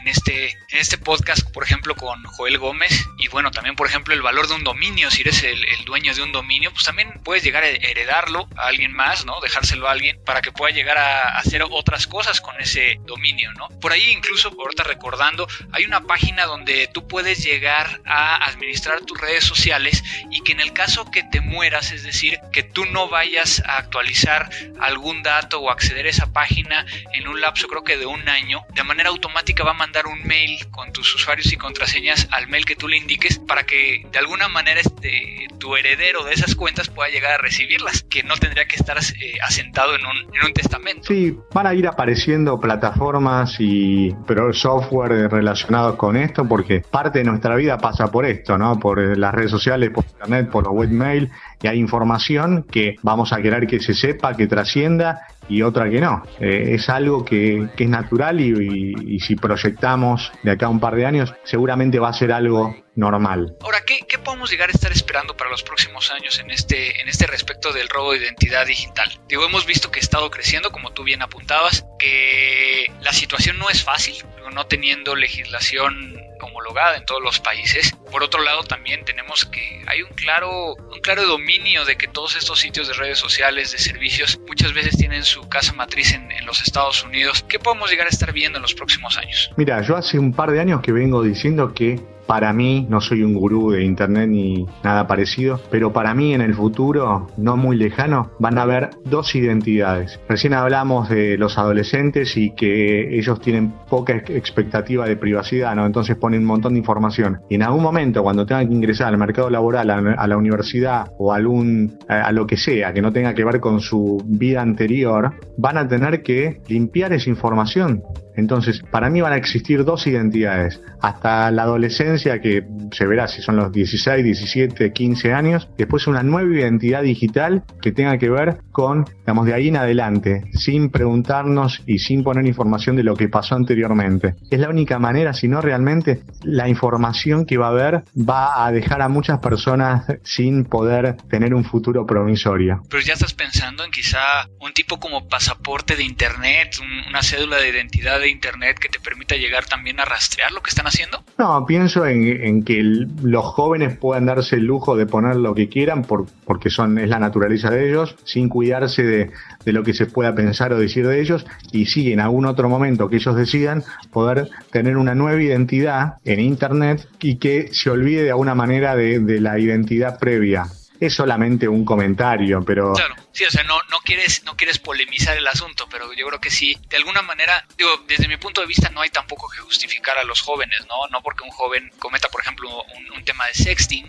este, 0.06 0.50
en 0.50 0.78
este 0.78 0.98
podcast, 0.98 1.50
por 1.52 1.64
ejemplo, 1.64 1.94
con 1.94 2.22
Joel 2.24 2.58
Gómez, 2.58 3.08
y 3.18 3.28
bueno, 3.28 3.50
también, 3.50 3.76
por 3.76 3.87
ejemplo, 3.87 4.14
el 4.14 4.22
valor 4.22 4.48
de 4.48 4.54
un 4.54 4.64
dominio, 4.64 5.11
si 5.11 5.22
eres 5.22 5.42
el, 5.42 5.58
dueño 5.84 6.14
de 6.14 6.22
un 6.22 6.32
dominio, 6.32 6.70
pues 6.70 6.84
también 6.84 7.20
puedes 7.24 7.42
llegar 7.42 7.64
a 7.64 7.68
heredarlo 7.68 8.48
a 8.56 8.66
alguien 8.66 8.92
más, 8.92 9.24
¿no? 9.24 9.40
Dejárselo 9.40 9.88
a 9.88 9.92
alguien 9.92 10.18
para 10.24 10.42
que 10.42 10.52
pueda 10.52 10.74
llegar 10.74 10.98
a 10.98 11.38
hacer 11.38 11.62
otras 11.62 12.06
cosas 12.06 12.40
con 12.40 12.61
ese 12.61 13.00
dominio, 13.06 13.52
¿no? 13.54 13.68
Por 13.80 13.92
ahí 13.92 14.11
incluso, 14.11 14.54
ahorita 14.58 14.82
recordando, 14.84 15.48
hay 15.72 15.84
una 15.84 16.00
página 16.02 16.46
donde 16.46 16.88
tú 16.92 17.06
puedes 17.06 17.42
llegar 17.42 18.00
a 18.04 18.44
administrar 18.46 19.00
tus 19.02 19.18
redes 19.18 19.44
sociales 19.44 20.02
y 20.30 20.38
que 20.40 20.53
en 20.53 20.61
el 20.61 20.72
caso 20.72 21.11
que 21.11 21.22
te 21.22 21.40
mueras, 21.40 21.92
es 21.92 22.03
decir, 22.03 22.38
que 22.53 22.62
tú 22.62 22.85
no 22.87 23.09
vayas 23.09 23.62
a 23.66 23.79
actualizar 23.79 24.51
algún 24.81 25.22
dato 25.22 25.61
o 25.61 25.70
acceder 25.70 26.07
a 26.07 26.11
esa 26.11 26.33
página 26.33 26.87
en 27.12 27.29
un 27.29 27.40
lapso 27.40 27.68
creo 27.68 27.85
que 27.85 27.96
de 27.96 28.07
un 28.07 28.29
año, 28.29 28.62
de 28.74 28.85
manera 28.85 29.11
automática 29.11 29.64
va 29.64 29.70
a 29.70 29.74
mandar 29.74 30.07
un 30.07 30.27
mail 30.27 30.59
con 30.70 30.92
tus 30.92 31.14
usuarios 31.14 31.53
y 31.53 31.57
contraseñas 31.57 32.29
al 32.31 32.48
mail 32.48 32.64
que 32.64 32.77
tú 32.77 32.88
le 32.88 32.96
indiques 32.96 33.38
para 33.38 33.64
que 33.64 34.07
de 34.11 34.18
alguna 34.18 34.48
manera 34.48 34.81
este, 34.81 35.46
tu 35.59 35.77
heredero 35.77 36.24
de 36.24 36.35
esas 36.35 36.55
cuentas 36.55 36.88
pueda 36.88 37.09
llegar 37.11 37.33
a 37.33 37.38
recibirlas, 37.38 38.03
que 38.03 38.22
no 38.22 38.37
tendría 38.37 38.66
que 38.66 38.77
estar 38.77 38.98
eh, 38.98 39.38
asentado 39.42 39.94
en 39.94 40.03
un, 40.05 40.35
en 40.35 40.46
un 40.46 40.53
testamento. 40.53 41.03
Sí, 41.05 41.37
van 41.53 41.66
a 41.66 41.74
ir 41.74 41.87
apareciendo 41.87 42.59
plataformas 42.61 43.57
y 43.59 44.14
pero 44.27 44.53
software 44.53 45.31
relacionados 45.31 45.96
con 45.96 46.16
esto 46.16 46.46
porque 46.46 46.81
parte 46.81 47.18
de 47.18 47.24
nuestra 47.24 47.57
vida 47.57 47.79
pasa 47.79 48.11
por 48.11 48.27
esto, 48.27 48.59
¿no? 48.59 48.79
Por 48.79 49.16
las 49.16 49.35
redes 49.35 49.51
sociales, 49.51 49.90
por 49.90 50.05
por 50.50 50.64
los 50.64 50.74
webmail, 50.74 51.30
y 51.62 51.66
hay 51.66 51.78
información 51.78 52.64
que 52.70 52.96
vamos 53.02 53.32
a 53.32 53.40
querer 53.42 53.66
que 53.66 53.80
se 53.80 53.94
sepa, 53.94 54.34
que 54.36 54.46
trascienda 54.46 55.26
y 55.48 55.62
otra 55.62 55.88
que 55.90 56.00
no. 56.00 56.22
Eh, 56.40 56.74
es 56.74 56.88
algo 56.88 57.24
que, 57.24 57.68
es 57.76 57.88
natural 57.88 58.40
y, 58.40 59.18
si 59.20 59.34
proyectamos 59.34 60.30
de 60.42 60.52
acá 60.52 60.66
a 60.66 60.68
un 60.68 60.80
par 60.80 60.94
de 60.94 61.06
años, 61.06 61.34
seguramente 61.44 61.98
va 61.98 62.10
a 62.10 62.12
ser 62.12 62.32
algo 62.32 62.76
normal. 62.94 63.56
Ahora, 63.62 63.80
¿qué, 63.86 64.00
¿qué, 64.08 64.18
podemos 64.18 64.50
llegar 64.50 64.68
a 64.68 64.72
estar 64.72 64.92
esperando 64.92 65.36
para 65.36 65.50
los 65.50 65.62
próximos 65.62 66.10
años 66.12 66.38
en 66.38 66.50
este, 66.50 67.00
en 67.00 67.08
este 67.08 67.26
respecto 67.26 67.72
del 67.72 67.88
robo 67.88 68.12
de 68.12 68.18
identidad 68.18 68.66
digital? 68.66 69.08
Digo, 69.28 69.44
hemos 69.44 69.66
visto 69.66 69.90
que 69.90 70.00
ha 70.00 70.02
estado 70.02 70.30
creciendo, 70.30 70.70
como 70.70 70.92
tú 70.92 71.04
bien 71.04 71.22
apuntabas, 71.22 71.86
que 71.98 72.92
la 73.02 73.12
situación 73.12 73.58
no 73.58 73.70
es 73.70 73.82
fácil, 73.82 74.14
no 74.52 74.66
teniendo 74.66 75.14
legislación 75.14 76.16
homologada 76.40 76.96
en 76.96 77.04
todos 77.04 77.22
los 77.22 77.40
países. 77.40 77.94
Por 78.10 78.22
otro 78.22 78.42
lado, 78.42 78.62
también 78.62 79.04
tenemos 79.04 79.44
que 79.44 79.82
hay 79.86 80.02
un 80.02 80.10
claro, 80.10 80.74
un 80.74 81.00
claro 81.00 81.26
dominio 81.26 81.47
de 81.87 81.96
que 81.96 82.08
todos 82.08 82.37
estos 82.37 82.61
sitios 82.61 82.88
de 82.88 82.94
redes 82.94 83.18
sociales, 83.18 83.72
de 83.72 83.78
servicios, 83.78 84.38
muchas 84.46 84.74
veces 84.74 84.98
tienen 84.98 85.24
su 85.24 85.48
casa 85.48 85.72
matriz 85.72 86.12
en, 86.12 86.30
en 86.30 86.44
los 86.44 86.61
Estados 86.61 87.02
Unidos. 87.02 87.42
¿Qué 87.48 87.58
podemos 87.58 87.90
llegar 87.90 88.06
a 88.06 88.11
estar 88.11 88.32
viendo 88.34 88.58
en 88.58 88.62
los 88.62 88.74
próximos 88.74 89.16
años? 89.16 89.50
Mira, 89.56 89.80
yo 89.80 89.96
hace 89.96 90.18
un 90.18 90.34
par 90.34 90.50
de 90.50 90.61
años 90.61 90.82
que 90.82 90.92
vengo 90.92 91.22
diciendo 91.22 91.72
que 91.72 91.98
para 92.28 92.52
mí, 92.52 92.86
no 92.90 93.00
soy 93.00 93.22
un 93.22 93.34
gurú 93.34 93.70
de 93.70 93.82
internet 93.82 94.28
ni 94.28 94.66
nada 94.84 95.06
parecido, 95.06 95.58
pero 95.70 95.94
para 95.94 96.12
mí 96.12 96.34
en 96.34 96.42
el 96.42 96.54
futuro, 96.54 97.28
no 97.38 97.56
muy 97.56 97.74
lejano, 97.74 98.32
van 98.38 98.58
a 98.58 98.62
haber 98.62 98.90
dos 99.06 99.34
identidades. 99.34 100.20
Recién 100.28 100.52
hablamos 100.52 101.08
de 101.08 101.38
los 101.38 101.56
adolescentes 101.56 102.36
y 102.36 102.50
que 102.54 103.16
ellos 103.18 103.40
tienen 103.40 103.72
poca 103.88 104.14
expectativa 104.14 105.06
de 105.06 105.16
privacidad, 105.16 105.74
¿no? 105.74 105.86
Entonces 105.86 106.16
ponen 106.16 106.42
un 106.42 106.46
montón 106.46 106.74
de 106.74 106.80
información. 106.80 107.40
Y 107.48 107.54
en 107.54 107.62
algún 107.62 107.82
momento, 107.82 108.22
cuando 108.22 108.44
tengan 108.44 108.68
que 108.68 108.74
ingresar 108.74 109.08
al 109.08 109.16
mercado 109.16 109.48
laboral, 109.48 109.88
a 109.90 110.26
la 110.26 110.36
universidad 110.36 111.10
o 111.16 111.32
a, 111.32 111.36
algún, 111.36 111.98
a 112.08 112.30
lo 112.32 112.46
que 112.46 112.58
sea, 112.58 112.92
que 112.92 113.00
no 113.00 113.10
tenga 113.10 113.32
que 113.32 113.42
ver 113.42 113.58
con 113.58 113.80
su 113.80 114.22
vida 114.26 114.60
anterior, 114.60 115.32
van 115.56 115.78
a 115.78 115.88
tener 115.88 116.22
que 116.22 116.60
limpiar 116.68 117.14
esa 117.14 117.30
información 117.30 118.02
entonces, 118.38 118.84
para 118.92 119.10
mí 119.10 119.20
van 119.20 119.32
a 119.32 119.36
existir 119.36 119.84
dos 119.84 120.06
identidades. 120.06 120.80
Hasta 121.00 121.50
la 121.50 121.64
adolescencia, 121.64 122.17
que 122.40 122.64
se 122.92 123.07
verá 123.07 123.28
si 123.28 123.42
son 123.42 123.57
los 123.57 123.72
16, 123.72 124.24
17, 124.24 124.92
15 124.92 125.33
años. 125.33 125.68
Después 125.76 126.07
una 126.07 126.22
nueva 126.22 126.52
identidad 126.52 127.02
digital 127.02 127.64
que 127.81 127.92
tenga 127.92 128.18
que 128.18 128.31
ver 128.31 128.59
con, 128.72 129.04
digamos, 129.04 129.46
de 129.46 129.54
ahí 129.54 129.68
en 129.68 129.76
adelante, 129.76 130.44
sin 130.52 130.90
preguntarnos 130.90 131.83
y 131.87 131.98
sin 131.98 132.22
poner 132.22 132.46
información 132.46 132.96
de 132.96 133.02
lo 133.02 133.16
que 133.16 133.28
pasó 133.28 133.54
anteriormente. 133.54 134.35
Es 134.50 134.61
la 134.61 134.68
única 134.68 134.98
manera, 134.98 135.33
si 135.33 135.48
no 135.48 135.61
realmente 135.61 136.22
la 136.42 136.68
información 136.68 137.46
que 137.46 137.59
va 137.59 137.66
a 137.66 137.70
haber 137.70 138.04
va 138.16 138.66
a 138.66 138.72
dejar 138.72 139.02
a 139.02 139.09
muchas 139.09 139.38
personas 139.38 140.07
sin 140.22 140.64
poder 140.64 141.16
tener 141.28 141.54
un 141.54 141.64
futuro 141.64 142.07
promisorio. 142.07 142.83
Pero 142.88 143.02
ya 143.02 143.14
estás 143.14 143.35
pensando 143.35 143.85
en 143.85 143.90
quizá 143.90 144.48
un 144.61 144.72
tipo 144.72 144.98
como 144.98 145.28
pasaporte 145.28 145.96
de 145.96 146.04
Internet, 146.04 146.76
una 147.09 147.22
cédula 147.22 147.59
de 147.59 147.68
identidad 147.68 148.20
de 148.20 148.28
Internet 148.28 148.78
que 148.78 148.88
te 148.88 149.00
permita 149.00 149.37
llegar 149.37 149.66
también 149.66 150.00
a 150.00 150.04
rastrear 150.04 150.52
lo 150.52 150.62
que 150.62 150.70
están 150.70 150.87
haciendo? 150.87 151.24
No, 151.38 151.64
pienso 151.66 152.04
en, 152.08 152.62
que 152.62 152.82
los 152.82 153.44
jóvenes 153.44 153.96
puedan 153.96 154.26
darse 154.26 154.56
el 154.56 154.64
lujo 154.64 154.96
de 154.96 155.06
poner 155.06 155.36
lo 155.36 155.54
que 155.54 155.68
quieran 155.68 156.02
por, 156.02 156.26
porque 156.44 156.70
son, 156.70 156.98
es 156.98 157.08
la 157.08 157.18
naturaleza 157.18 157.70
de 157.70 157.88
ellos, 157.88 158.16
sin 158.24 158.48
cuidarse 158.48 159.02
de, 159.02 159.30
de 159.64 159.72
lo 159.72 159.82
que 159.82 159.94
se 159.94 160.06
pueda 160.06 160.34
pensar 160.34 160.72
o 160.72 160.78
decir 160.78 161.06
de 161.06 161.20
ellos, 161.20 161.46
y 161.72 161.86
sí, 161.86 162.12
en 162.12 162.20
algún 162.20 162.46
otro 162.46 162.68
momento 162.68 163.08
que 163.08 163.16
ellos 163.16 163.36
decidan, 163.36 163.82
poder 164.12 164.48
tener 164.70 164.96
una 164.96 165.14
nueva 165.14 165.42
identidad 165.42 166.14
en 166.24 166.40
Internet 166.40 167.08
y 167.20 167.36
que 167.36 167.68
se 167.72 167.90
olvide 167.90 168.24
de 168.24 168.30
alguna 168.30 168.54
manera 168.54 168.96
de, 168.96 169.20
de 169.20 169.40
la 169.40 169.58
identidad 169.58 170.18
previa 170.18 170.66
es 171.00 171.14
solamente 171.14 171.68
un 171.68 171.84
comentario, 171.84 172.62
pero... 172.64 172.92
Claro, 172.92 173.14
sí, 173.32 173.44
o 173.44 173.50
sea, 173.50 173.62
no, 173.64 173.76
no, 173.90 173.98
quieres, 174.00 174.44
no 174.44 174.56
quieres 174.56 174.78
polemizar 174.78 175.37
el 175.37 175.46
asunto, 175.46 175.87
pero 175.90 176.12
yo 176.12 176.26
creo 176.26 176.40
que 176.40 176.50
sí, 176.50 176.76
de 176.88 176.96
alguna 176.96 177.22
manera, 177.22 177.64
digo, 177.76 177.90
desde 178.06 178.28
mi 178.28 178.37
punto 178.37 178.61
de 178.61 178.66
vista 178.66 178.90
no 178.90 179.00
hay 179.00 179.11
tampoco 179.11 179.48
que 179.48 179.58
justificar 179.58 180.18
a 180.18 180.24
los 180.24 180.40
jóvenes, 180.40 180.80
¿no? 180.88 181.08
No 181.11 181.22
porque 181.22 181.44
un 181.44 181.50
joven 181.50 181.90
cometa, 181.98 182.28
por 182.28 182.40
ejemplo, 182.40 182.68
un, 182.96 183.12
un 183.16 183.24
tema 183.24 183.46
de 183.46 183.54
sexting 183.54 184.08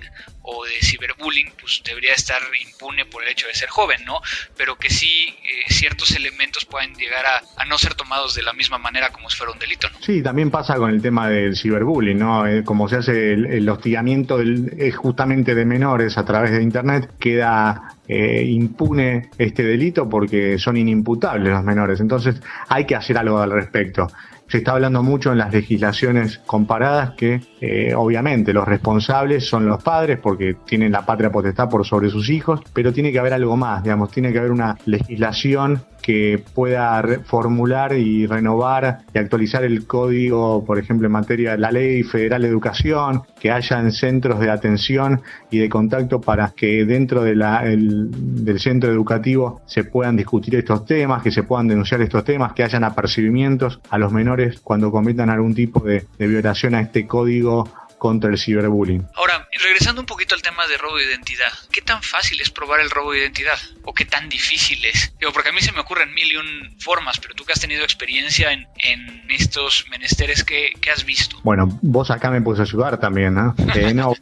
o 0.52 0.66
de 0.66 0.72
ciberbullying, 0.82 1.52
pues 1.60 1.82
debería 1.86 2.14
estar 2.14 2.42
impune 2.62 3.06
por 3.06 3.24
el 3.24 3.30
hecho 3.30 3.48
de 3.48 3.54
ser 3.54 3.70
joven, 3.70 4.04
¿no? 4.06 4.20
Pero 4.58 4.78
que 4.78 4.90
sí 4.90 5.30
eh, 5.44 5.72
ciertos 5.74 6.16
elementos 6.16 6.66
pueden 6.66 6.94
llegar 6.96 7.26
a, 7.26 7.66
no 7.66 7.78
ser 7.78 7.94
tomados 7.94 8.34
de 8.34 8.42
la 8.42 8.54
misma 8.54 8.80
manera 8.80 9.12
como 9.12 9.30
si 9.30 9.38
fuera 9.38 9.54
un 9.54 9.60
delito, 9.60 9.88
¿no? 9.90 10.00
Sí, 10.02 10.24
también 10.24 10.50
pasa 10.50 10.76
con 10.76 10.90
el 10.90 11.02
tema 11.02 11.30
del 11.30 11.56
ciberbullying, 11.56 12.18
¿no? 12.18 12.48
Eh, 12.48 12.64
como 12.64 12.90
se 12.90 12.98
hace 12.98 13.34
el, 13.34 13.70
hostigamiento 13.70 14.38
del, 14.38 14.92
justamente 14.96 15.54
de 15.54 15.66
menores 15.66 16.18
a 16.18 16.26
través 16.26 16.52
de 16.52 16.64
Internet, 16.64 17.12
queda 17.20 17.96
eh, 18.08 18.44
impune 18.44 19.30
este 19.38 19.64
delito 19.64 20.10
porque 20.10 20.58
son 20.58 20.78
inimputables 20.78 21.54
los 21.54 21.64
menores. 21.64 22.00
Entonces 22.00 22.42
hay 22.68 22.86
que 22.86 22.96
hacer 22.96 23.18
algo 23.18 23.40
al 23.40 23.52
respecto 23.52 24.08
se 24.50 24.58
está 24.58 24.72
hablando 24.72 25.04
mucho 25.04 25.32
en 25.32 25.38
las 25.38 25.54
legislaciones 25.54 26.40
comparadas 26.40 27.12
que 27.12 27.40
eh, 27.62 27.94
obviamente 27.96 28.52
los 28.52 28.68
responsables 28.68 29.48
son 29.48 29.68
los 29.68 29.82
padres 29.82 30.20
porque 30.22 30.56
tienen 30.66 30.92
la 30.92 31.06
patria 31.06 31.32
potestad 31.32 31.70
por 31.70 31.86
sobre 31.86 32.10
sus 32.10 32.30
hijos, 32.30 32.62
pero 32.74 32.92
tiene 32.92 33.12
que 33.12 33.20
haber 33.20 33.34
algo 33.34 33.56
más, 33.56 33.84
digamos, 33.84 34.12
tiene 34.12 34.34
que 34.34 34.40
haber 34.40 34.52
una 34.52 34.76
legislación 34.86 35.84
que 36.02 36.44
pueda 36.54 37.02
formular 37.26 37.94
y 37.94 38.26
renovar 38.26 39.00
y 39.14 39.18
actualizar 39.18 39.64
el 39.64 39.86
código, 39.86 40.64
por 40.66 40.80
ejemplo, 40.80 41.08
en 41.08 41.12
materia 41.12 41.52
de 41.52 41.58
la 41.58 41.72
ley 41.72 42.04
federal 42.04 42.42
de 42.42 42.48
educación, 42.48 43.24
que 43.40 43.52
hayan 43.52 43.92
centros 43.92 44.40
de 44.40 44.50
atención 44.50 45.22
y 45.52 45.60
de 45.60 45.70
contacto 45.70 46.22
para 46.22 46.52
que 46.56 46.86
dentro 46.86 47.24
de 47.24 47.36
la, 47.36 47.64
del 47.64 48.60
centro 48.60 48.92
educativo 48.92 49.62
se 49.66 49.84
puedan 49.84 50.16
discutir 50.16 50.56
estos 50.56 50.86
temas, 50.86 51.24
que 51.24 51.32
se 51.32 51.44
puedan 51.44 51.68
denunciar 51.68 52.02
estos 52.02 52.24
temas, 52.24 52.54
que 52.54 52.64
hayan 52.64 52.84
apercibimientos 52.84 53.80
a 53.90 53.98
los 53.98 54.12
menores 54.12 54.60
cuando 54.62 54.92
cometan 54.92 55.30
algún 55.30 55.54
tipo 55.54 55.82
de 55.82 56.06
violación 56.18 56.76
a 56.76 56.82
este 56.82 57.08
código 57.08 57.68
contra 58.00 58.32
el 58.32 58.40
ciberbullying. 58.40 59.08
Ahora, 59.16 59.48
regresando 59.62 60.02
un 60.02 60.08
poquito 60.08 60.34
al 60.34 60.42
tema 60.42 60.66
de 60.66 60.78
robo 60.78 60.98
de 60.98 61.06
identidad, 61.06 61.52
¿qué 61.72 61.82
tan 61.82 62.02
fácil 62.02 62.42
es 62.42 62.50
probar 62.50 62.80
el 62.80 62.90
robo 62.90 63.12
de 63.12 63.20
identidad? 63.20 63.60
¿O 63.84 63.94
qué 63.94 64.06
tan 64.06 64.30
difícil 64.30 64.84
es? 64.86 65.14
Digo, 65.20 65.32
porque 65.32 65.50
a 65.50 65.52
mí 65.52 65.62
se 65.62 65.72
me 65.72 65.82
ocurren 65.82 66.14
mil 66.14 66.32
y 66.32 66.38
un 66.38 66.76
formas, 66.80 67.20
pero 67.20 67.36
tú 67.36 67.46
que 67.46 67.54
has 67.54 67.60
tenido 67.60 67.84
experiencia 67.84 68.52
en, 68.52 68.68
en 68.78 69.30
estos 69.30 69.86
menesteres, 69.92 70.44
¿qué, 70.44 70.74
¿qué, 70.82 70.90
has 70.90 71.06
visto? 71.06 71.38
Bueno, 71.44 71.78
vos 71.82 72.10
acá 72.10 72.32
me 72.32 72.42
puedes 72.42 72.62
ayudar 72.62 73.00
también, 73.00 73.36
¿no? 73.36 73.56
Eh, 73.76 73.94
no 73.94 74.14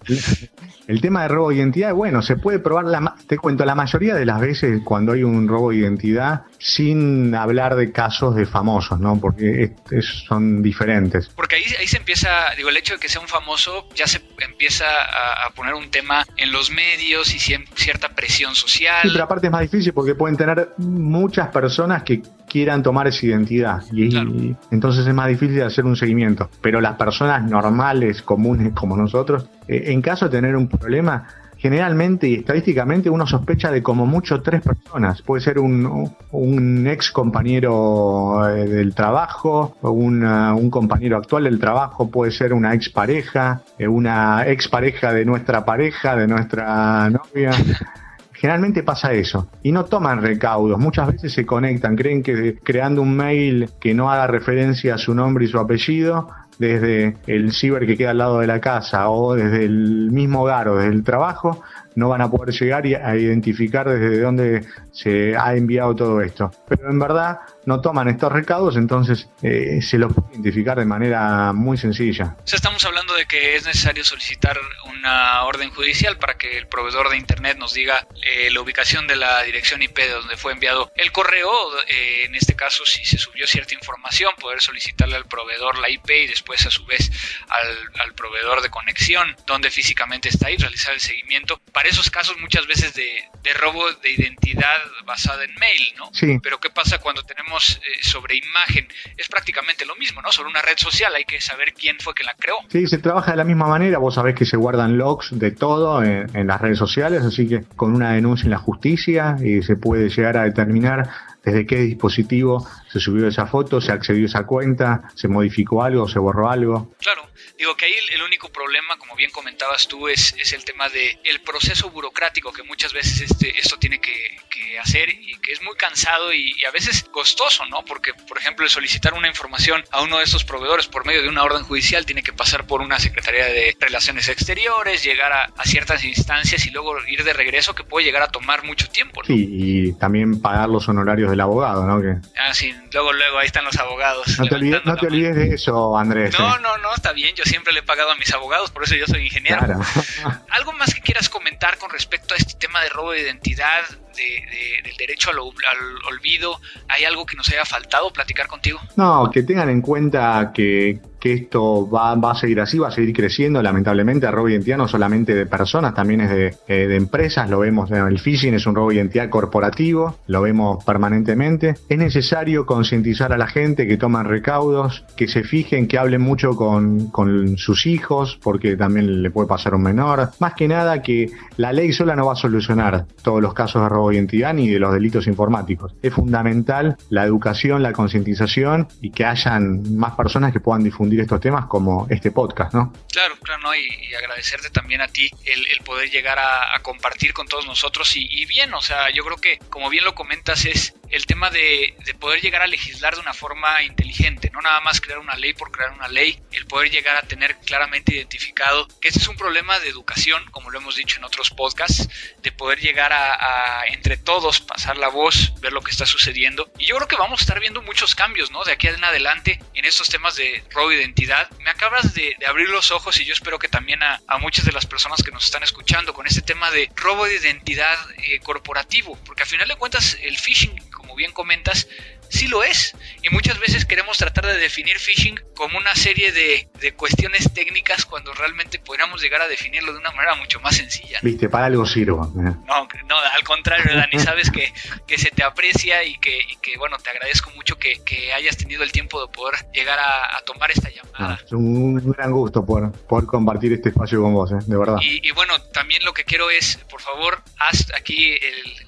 el 0.88 1.02
tema 1.02 1.24
de 1.24 1.28
robo 1.28 1.50
de 1.50 1.56
identidad, 1.56 1.94
bueno, 1.94 2.22
se 2.22 2.38
puede 2.38 2.60
probar, 2.60 2.86
la, 2.86 3.16
te 3.28 3.38
cuento, 3.38 3.66
la 3.66 3.76
mayoría 3.76 4.16
de 4.16 4.26
las 4.26 4.40
veces 4.40 4.82
cuando 4.84 5.12
hay 5.12 5.24
un 5.24 5.48
robo 5.48 5.72
de 5.72 5.78
identidad, 5.78 6.44
sin 6.60 7.36
hablar 7.36 7.76
de 7.76 7.92
casos 7.92 8.36
de 8.36 8.46
famosos, 8.46 9.00
¿no? 9.00 9.20
Porque 9.20 9.76
son 10.02 10.62
diferentes. 10.62 11.28
Porque 11.36 11.58
ahí, 11.58 11.64
ahí 11.80 11.88
se 11.88 11.98
empieza, 11.98 12.30
digo, 12.56 12.70
el 12.70 12.78
hecho 12.78 12.94
de 12.94 13.00
que 13.00 13.10
sea 13.10 13.20
un 13.20 13.28
famoso, 13.28 13.90
ya 13.96 14.08
se 14.08 14.22
empieza 14.40 14.86
a, 14.86 15.50
poner 15.52 15.74
un 15.74 15.90
tema 15.90 16.26
en 16.38 16.52
los 16.52 16.72
medios 16.72 17.34
y 17.34 17.40
cierta 17.40 18.10
presión 18.10 18.56
social. 18.56 19.02
Sí, 19.02 19.10
pero 19.12 19.24
aparte 19.24 19.48
es 19.48 19.52
más 19.52 19.62
difícil 19.62 19.92
porque 19.92 20.16
pueden 20.16 20.38
tener 20.38 20.70
muchas 20.78 21.48
personas 21.50 22.04
que 22.04 22.22
quieran 22.48 22.84
tomar 22.84 23.08
esa 23.08 23.26
identidad. 23.26 23.84
Y, 23.92 24.56
entonces 24.72 25.06
es 25.06 25.14
más 25.14 25.28
difícil 25.28 25.62
hacer 25.62 25.86
un 25.86 25.96
seguimiento. 25.96 26.50
Pero 26.62 26.82
las 26.82 26.96
personas 26.96 27.50
normales, 27.50 28.22
comunes 28.22 28.74
como 28.74 28.98
nosotros, 28.98 29.48
eh, 29.68 29.84
en 29.88 30.02
caso 30.02 30.26
de 30.26 30.32
tener 30.32 30.56
un 30.56 30.68
problema, 30.68 31.28
generalmente 31.58 32.28
y 32.28 32.36
estadísticamente 32.36 33.10
uno 33.10 33.26
sospecha 33.26 33.72
de 33.72 33.84
como 33.84 34.06
mucho 34.06 34.42
tres 34.42 34.62
personas. 34.62 35.22
Puede 35.22 35.42
ser 35.42 35.60
un, 35.60 36.12
un 36.32 36.88
ex 36.88 37.12
compañero 37.12 38.48
eh, 38.48 38.66
del 38.68 38.94
trabajo, 38.94 39.76
un, 39.82 40.24
un 40.24 40.70
compañero 40.70 41.18
actual 41.18 41.46
del 41.46 41.60
trabajo, 41.60 42.10
puede 42.10 42.32
ser 42.32 42.54
una 42.54 42.74
ex 42.74 42.90
pareja, 42.90 43.62
eh, 43.78 43.88
una 43.88 44.48
ex 44.48 44.68
pareja 44.68 45.14
de 45.14 45.26
nuestra 45.26 45.66
pareja, 45.66 46.16
de 46.16 46.28
nuestra 46.28 47.10
novia. 47.10 47.52
Generalmente 48.40 48.84
pasa 48.84 49.14
eso 49.14 49.50
y 49.64 49.72
no 49.72 49.86
toman 49.86 50.22
recaudos. 50.22 50.78
Muchas 50.80 51.08
veces 51.08 51.34
se 51.34 51.46
conectan, 51.46 51.96
creen 51.96 52.22
que 52.22 52.58
creando 52.64 53.02
un 53.02 53.16
mail 53.16 53.70
que 53.80 53.94
no 53.96 54.12
haga 54.12 54.28
referencia 54.28 54.96
a 54.96 54.98
su 54.98 55.16
nombre 55.16 55.46
y 55.46 55.48
su 55.48 55.58
apellido, 55.58 56.30
desde 56.60 57.18
el 57.28 57.52
ciber 57.52 57.86
que 57.86 57.98
queda 57.98 58.12
al 58.12 58.18
lado 58.20 58.40
de 58.40 58.48
la 58.48 58.60
casa 58.60 59.10
o 59.10 59.36
desde 59.36 59.66
el 59.66 60.12
mismo 60.12 60.44
hogar 60.44 60.68
o 60.70 60.78
desde 60.78 60.94
el 60.94 61.04
trabajo, 61.04 61.62
no 61.98 62.10
van 62.10 62.22
a 62.22 62.30
poder 62.30 62.54
llegar 62.54 62.86
a 62.86 63.18
identificar 63.18 63.90
desde 63.90 64.22
dónde 64.22 64.64
se 64.92 65.36
ha 65.36 65.56
enviado 65.56 65.96
todo 65.96 66.22
esto. 66.22 66.52
Pero 66.70 66.92
en 66.92 67.00
verdad 67.00 67.40
no 67.66 67.82
toman 67.82 68.08
estos 68.08 68.32
recaudos, 68.32 68.78
entonces 68.78 69.28
eh, 69.42 69.82
se 69.82 69.98
los 69.98 70.14
puede 70.14 70.34
identificar 70.34 70.78
de 70.78 70.86
manera 70.86 71.54
muy 71.54 71.76
sencilla. 71.76 72.38
O 72.40 72.56
estamos 72.56 72.86
hablando 72.86 73.16
de 73.16 73.26
que 73.26 73.56
es 73.56 73.66
necesario 73.66 74.06
solicitar 74.06 74.60
una 74.88 75.44
orden 75.44 75.72
judicial 75.72 76.18
para 76.18 76.38
que 76.38 76.58
el 76.60 76.68
proveedor 76.68 77.10
de 77.10 77.18
Internet 77.18 77.58
nos 77.58 77.74
diga 77.74 78.08
eh, 78.24 78.50
la 78.52 78.62
ubicación 78.62 79.08
de 79.08 79.16
la 79.16 79.42
dirección 79.42 79.82
IP 79.82 79.98
de 79.98 80.12
donde 80.12 80.38
fue 80.38 80.54
enviado 80.54 80.92
el 80.96 81.12
correo. 81.12 81.52
Eh, 81.88 82.26
en 82.26 82.36
este 82.36 82.56
caso, 82.56 82.86
si 82.86 83.04
se 83.06 83.18
subió 83.18 83.48
cierta 83.48 83.74
información, 83.74 84.34
poder 84.40 84.62
solicitarle 84.62 85.16
al 85.16 85.26
proveedor 85.26 85.80
la 85.80 85.90
IP 85.90 86.10
y 86.12 86.28
después 86.28 86.66
a 86.68 86.70
su 86.70 86.86
vez 86.86 87.10
al, 87.50 88.14
proveedor 88.14 88.62
de 88.62 88.70
conexión 88.70 89.36
donde 89.46 89.70
físicamente 89.70 90.30
está 90.30 90.48
ahí, 90.48 90.58
realizar 90.58 90.94
el 90.94 91.00
seguimiento. 91.00 91.60
Para 91.72 91.87
esos 91.90 92.10
casos 92.10 92.38
muchas 92.40 92.68
veces 92.68 92.94
de, 92.94 93.08
de 93.44 93.54
robo 93.54 93.84
de 94.04 94.12
identidad 94.12 94.78
basada 95.06 95.44
en 95.44 95.54
mail, 95.56 95.94
¿no? 95.98 96.10
Sí. 96.14 96.40
Pero 96.42 96.60
¿qué 96.60 96.70
pasa 96.70 97.00
cuando 97.00 97.24
tenemos 97.24 97.78
eh, 97.78 98.04
sobre 98.04 98.36
imagen, 98.36 98.88
es 99.16 99.28
prácticamente 99.28 99.86
lo 99.86 99.96
mismo, 99.96 100.22
¿no? 100.22 100.32
Sobre 100.32 100.50
una 100.50 100.62
red 100.62 100.78
social 100.78 101.14
hay 101.16 101.24
que 101.24 101.40
saber 101.42 101.74
quién 101.74 101.98
fue 102.00 102.14
quien 102.14 102.28
la 102.28 102.36
creó. 102.36 102.58
Sí, 102.70 102.88
se 102.88 102.98
trabaja 102.98 103.32
de 103.32 103.38
la 103.38 103.44
misma 103.44 103.68
manera, 103.68 103.98
vos 103.98 104.16
sabés 104.16 104.36
que 104.36 104.46
se 104.46 104.58
guardan 104.58 104.98
logs 104.98 105.30
de 105.32 105.52
todo 105.52 106.04
en, 106.04 106.36
en 106.36 106.48
las 106.48 106.62
redes 106.62 106.78
sociales, 106.78 107.24
así 107.24 107.48
que 107.48 107.64
con 107.76 107.94
una 107.94 108.14
denuncia 108.14 108.46
en 108.46 108.52
la 108.52 108.58
justicia 108.58 109.38
y 109.44 109.62
se 109.64 109.76
puede 109.76 110.10
llegar 110.10 110.38
a 110.38 110.44
determinar 110.44 111.10
desde 111.48 111.66
qué 111.66 111.78
dispositivo 111.78 112.68
se 112.92 113.00
subió 113.00 113.28
esa 113.28 113.48
foto, 113.48 113.80
se 113.80 113.94
accedió 113.94 114.24
a 114.24 114.26
esa 114.26 114.46
cuenta, 114.46 115.04
se 115.16 115.30
modificó 115.30 115.82
algo, 115.82 116.08
se 116.08 116.20
borró 116.20 116.50
algo. 116.50 116.92
Claro, 117.00 117.24
digo 117.58 117.76
que 117.76 117.86
ahí 117.86 117.94
el 118.12 118.22
único 118.22 118.50
problema, 118.50 118.98
como 118.98 119.16
bien 119.16 119.32
comentabas 119.32 119.88
tú, 119.88 120.08
es, 120.08 120.34
es 120.38 120.54
el 120.54 120.64
tema 120.64 120.90
de 120.90 121.20
el 121.24 121.42
proceso 121.42 121.90
burocrático 121.90 122.52
que 122.52 122.64
muchas 122.64 122.94
veces 122.94 123.22
este, 123.22 123.58
esto 123.58 123.78
tiene 123.78 124.00
que, 124.00 124.38
que 124.50 124.80
hacer 124.80 125.10
y 125.10 125.38
que 125.40 125.54
es 125.54 125.62
muy 125.62 125.76
cansado 125.76 126.34
y, 126.34 126.54
y, 126.58 126.66
a 126.66 126.72
veces 126.72 127.04
costoso, 127.12 127.66
¿no? 127.66 127.84
Porque, 127.86 128.14
por 128.14 128.38
ejemplo, 128.38 128.66
el 128.66 128.70
solicitar 128.70 129.14
una 129.14 129.28
información 129.28 129.84
a 129.92 130.02
uno 130.02 130.18
de 130.18 130.24
estos 130.24 130.44
proveedores 130.44 130.88
por 130.88 131.06
medio 131.06 131.22
de 131.22 131.30
una 131.30 131.44
orden 131.44 131.64
judicial 131.64 132.06
tiene 132.06 132.24
que 132.24 132.34
pasar 132.34 132.68
por 132.68 132.82
una 132.82 133.00
Secretaría 133.00 133.46
de 133.46 133.76
Relaciones 133.80 134.28
Exteriores, 134.30 135.04
llegar 135.04 135.32
a, 135.32 135.44
a 135.58 135.66
ciertas 135.66 136.04
instancias 136.04 136.66
y 136.66 136.72
luego 136.72 136.96
ir 137.08 137.24
de 137.24 137.34
regreso 137.34 137.74
que 137.74 137.84
puede 137.84 138.06
llegar 138.06 138.24
a 138.24 138.28
tomar 138.28 138.64
mucho 138.64 138.88
tiempo. 138.90 139.22
¿no? 139.22 139.28
Sí, 139.28 139.48
y 139.50 139.94
también 139.94 140.42
pagar 140.42 140.70
los 140.70 140.88
honorarios 140.88 141.30
del 141.30 141.42
abogado, 141.42 141.86
¿no? 141.86 142.02
Que... 142.02 142.18
Ah, 142.40 142.54
sí, 142.54 142.74
luego, 142.94 143.14
luego 143.14 143.40
ahí 143.40 143.48
están 143.48 143.66
los 143.66 143.78
abogados. 143.78 144.38
No 144.38 144.46
te 144.46 144.56
olvides, 144.56 144.86
no 144.86 144.96
te 144.96 145.08
olvides 145.08 145.36
de 145.36 145.56
eso, 145.56 145.98
Andrés. 145.98 146.38
No, 146.38 146.56
¿eh? 146.56 146.60
no, 146.62 146.78
no, 146.78 146.94
está 146.94 147.14
bien, 147.14 147.36
yo 147.36 147.44
siempre 147.48 147.74
le 147.74 147.80
he 147.80 147.84
pagado 147.84 148.12
a 148.12 148.16
mis 148.16 148.34
abogados, 148.34 148.72
por 148.72 148.84
eso 148.84 148.96
yo 148.96 149.06
soy 149.06 149.26
ingeniero. 149.26 149.60
Claro. 149.60 149.80
¿Algo 150.50 150.74
más 150.74 150.94
que 150.94 151.02
quieras 151.02 151.30
comentar 151.30 151.78
con 151.78 151.90
respecto 151.90 152.34
a 152.34 152.38
este 152.38 152.54
tema 152.56 152.82
de 152.82 152.90
robo 152.90 153.12
de 153.12 153.22
identidad, 153.22 153.84
de, 154.16 154.24
de, 154.24 154.82
del 154.84 154.98
derecho 154.98 155.30
al, 155.30 155.38
al, 155.38 156.06
olvido? 156.14 156.60
¿Hay 156.88 157.06
algo 157.06 157.26
que 157.26 157.36
nos 157.36 157.50
haya 157.50 157.66
faltado 157.66 158.12
platicar 158.12 158.48
contigo? 158.48 158.80
No, 158.96 159.30
que 159.32 159.44
tengan 159.44 159.70
en 159.70 159.82
cuenta 159.82 160.52
que, 160.54 161.00
que 161.20 161.34
esto 161.34 161.90
va, 161.90 162.14
a 162.14 162.36
seguir 162.36 162.60
así, 162.62 162.78
va 162.78 162.90
a 162.90 162.92
seguir 162.92 163.16
creciendo. 163.16 163.62
Lamentablemente, 163.62 164.26
el 164.26 164.32
robo 164.32 164.48
de 164.48 164.54
identidad 164.54 164.78
no 164.78 164.88
solamente 164.88 165.34
de 165.34 165.46
personas, 165.46 165.94
también 165.94 166.22
es 166.22 166.30
de, 166.30 166.56
eh, 166.68 166.96
empresas. 166.96 167.50
Lo 167.50 167.60
vemos, 167.60 167.90
el 167.92 168.20
phishing 168.20 168.54
es 168.54 168.66
un 168.68 168.76
robo 168.76 168.90
de 168.90 168.96
identidad 168.96 169.30
corporativo, 169.30 170.18
lo 170.28 170.42
vemos 170.42 170.84
permanentemente. 170.84 171.76
Es 171.90 171.98
necesario 171.98 172.66
concientizar 172.66 173.34
a 173.34 173.38
la 173.38 173.48
gente 173.48 173.88
que 173.88 173.98
toman 173.98 174.26
recaudos, 174.26 175.06
que 175.16 175.28
se 175.28 175.44
fijen, 175.44 175.88
que 175.88 175.98
hablen 175.98 176.22
mucho 176.22 176.56
con, 176.56 177.08
con 177.08 177.58
sus 177.58 177.86
hijos, 177.86 178.40
porque 178.42 178.76
también 178.76 179.22
le 179.22 179.32
puede 179.32 179.48
pasar 179.48 179.74
a 179.74 179.78
un 179.78 179.84
menor. 179.84 180.30
Más 180.40 180.54
que 180.54 180.68
nada 180.68 181.02
que 181.02 181.32
la 181.58 181.74
ley 181.74 181.92
sola 181.94 182.16
no 182.16 182.28
va 182.28 182.34
a 182.34 182.36
solucionar 182.36 183.06
todos 183.24 183.42
los 183.42 183.54
casos 183.54 183.82
de 183.82 183.90
robo 183.90 184.10
de 184.10 184.16
identidad 184.16 184.54
ni 184.54 184.70
de 184.70 184.80
los 184.80 184.94
delitos 184.94 185.28
informáticos. 185.28 185.96
Es 186.02 186.14
fundamental 186.14 186.98
la 187.10 187.24
educación, 187.24 187.84
la 187.84 187.94
concientización 187.94 188.88
y 189.02 189.12
que 189.12 189.26
hayan 189.26 189.98
más 189.98 190.16
personas 190.16 190.54
que 190.54 190.60
puedan 190.60 190.84
difundir 190.84 191.07
estos 191.14 191.40
temas 191.40 191.66
como 191.66 192.08
este 192.10 192.32
podcast, 192.32 192.74
¿no? 192.74 192.94
Claro, 193.12 193.36
claro, 193.42 193.62
¿no? 193.62 193.76
y, 193.76 194.14
agradecerte 194.16 194.70
también 194.70 195.02
a 195.02 195.08
ti 195.08 195.30
el, 195.46 195.66
poder 195.84 196.10
llegar 196.10 196.38
a, 196.40 196.80
compartir 196.82 197.34
con 197.34 197.48
todos 197.48 197.66
nosotros 197.66 198.16
y 198.16 198.46
bien, 198.46 198.74
o 198.74 198.82
sea, 198.82 199.10
yo 199.10 199.24
creo 199.24 199.38
que 199.38 199.60
como 199.70 199.90
bien 199.90 200.06
lo 200.06 200.16
comentas 200.16 200.66
es 200.66 200.94
el 201.12 201.26
tema 201.26 201.50
de, 201.50 201.96
poder 202.20 202.42
llegar 202.42 202.62
a 202.62 202.68
legislar 202.68 203.16
de 203.16 203.22
una 203.22 203.34
forma 203.34 203.84
inteligente, 203.84 204.50
no 204.52 204.62
nada 204.62 204.82
más 204.82 205.00
crear 205.00 205.20
una 205.20 205.36
ley 205.36 205.54
por 205.54 205.72
crear 205.72 205.92
una 205.92 206.08
ley, 206.08 206.42
el 206.52 206.66
poder 206.66 206.90
llegar 206.90 207.16
a 207.16 207.22
tener 207.22 207.58
claramente 207.60 208.16
identificado 208.16 208.88
que 209.00 209.10
este 209.10 209.20
es 209.20 209.28
un 209.28 209.38
problema 209.38 209.80
de 209.80 209.90
educación, 209.90 210.44
como 210.52 210.72
lo 210.72 210.80
hemos 210.80 210.96
dicho 210.96 211.18
en 211.18 211.26
otros 211.26 211.52
podcasts, 211.52 212.10
de 212.42 212.52
poder 212.52 212.80
llegar 212.80 213.14
a, 213.14 213.84
entre 213.90 214.18
todos 214.18 214.60
pasar 214.62 214.98
la 214.98 215.10
voz, 215.10 215.54
ver 215.62 215.74
lo 215.74 215.82
que 215.82 215.92
está 215.92 216.06
sucediendo. 216.06 216.72
Y 216.78 216.86
yo 216.86 216.96
creo 216.96 217.08
que 217.08 217.16
vamos 217.16 217.40
a 217.40 217.44
estar 217.44 217.60
viendo 217.60 217.82
muchos 217.82 218.16
cambios, 218.16 218.52
¿no? 218.52 218.64
De 218.64 218.72
aquí 218.74 218.88
en 218.88 219.04
adelante 219.04 219.60
en 219.74 219.86
estos 219.86 220.10
temas 220.10 220.36
de 220.36 220.64
robo 220.72 220.90
de 220.90 220.98
identidad. 220.98 221.50
Me 221.60 221.70
acabas 221.70 222.14
de, 222.14 222.36
abrir 222.48 222.70
los 222.70 222.92
ojos 222.92 223.20
y 223.20 223.26
yo 223.26 223.34
espero 223.34 223.60
que 223.60 223.68
también 223.68 224.02
a, 224.04 224.22
muchas 224.40 224.66
de 224.66 224.72
las 224.72 224.86
personas 224.86 225.24
que 225.24 225.32
nos 225.32 225.46
están 225.46 225.64
escuchando 225.64 226.14
con 226.14 226.28
este 226.28 226.42
tema 226.42 226.72
de 226.72 226.90
robo 226.96 227.26
de 227.26 227.36
identidad 227.36 227.98
eh, 228.18 228.40
corporativo, 228.40 229.18
porque 229.26 229.44
al 229.44 229.50
final 229.50 229.68
de 229.68 229.76
cuentas 229.76 230.18
el 230.22 230.38
phishing 230.38 230.76
bien 231.18 231.34
comentas, 231.34 231.90
sí 232.30 232.48
lo 232.48 232.64
es. 232.64 232.96
Y 233.24 233.30
muchas 233.30 233.60
veces 233.60 233.86
queremos 233.86 234.18
tratar 234.18 234.46
de 234.46 234.58
definir 234.58 235.00
phishing 235.00 235.40
como 235.56 235.78
una 235.78 235.94
serie 235.96 236.32
de, 236.32 236.68
cuestiones 236.96 237.52
técnicas 237.54 238.06
cuando 238.06 238.34
realmente 238.34 238.80
podríamos 238.80 239.22
llegar 239.22 239.42
a 239.42 239.48
definirlo 239.48 239.92
de 239.92 240.00
una 240.00 240.12
manera 240.12 240.36
mucho 240.36 240.60
más 240.60 240.76
sencilla. 240.76 241.20
Viste, 241.22 241.50
para 241.50 241.66
algo 241.66 241.86
sirvo. 241.86 242.26
¿eh? 242.40 242.54
No, 242.66 242.88
no, 243.06 243.16
al 243.34 243.44
contrario, 243.44 243.96
Dani, 243.96 244.20
sabes 244.20 244.50
que, 244.50 244.74
que 245.06 245.18
se 245.18 245.32
te 245.32 245.44
aprecia 245.44 246.04
y 246.04 246.18
que, 246.20 246.40
que, 246.62 246.78
bueno, 246.78 246.98
te 246.98 247.10
agradezco 247.10 247.52
mucho 247.52 247.78
que, 247.78 247.98
hayas 248.34 248.58
tenido 248.58 248.84
el 248.84 248.92
tiempo 248.92 249.26
de 249.26 249.32
poder 249.32 249.56
llegar 249.74 250.00
a, 250.00 250.42
tomar 250.46 250.72
esta 250.72 250.90
llamada. 250.90 251.36
Ah, 251.36 251.40
es 251.44 251.52
un, 251.52 251.96
gran 252.12 252.32
gusto 252.32 252.66
poder, 252.66 252.92
poder 253.08 253.26
compartir 253.26 253.74
este 253.74 253.90
espacio 253.90 254.22
con 254.22 254.34
vos, 254.34 254.52
¿eh? 254.52 254.60
de 254.66 254.78
verdad. 254.78 254.98
Y, 255.02 255.32
bueno, 255.32 255.60
también 255.74 256.04
lo 256.06 256.14
que 256.14 256.24
quiero 256.24 256.50
es, 256.50 256.78
por 256.90 257.02
favor, 257.02 257.42
haz 257.60 257.92
aquí 257.96 258.36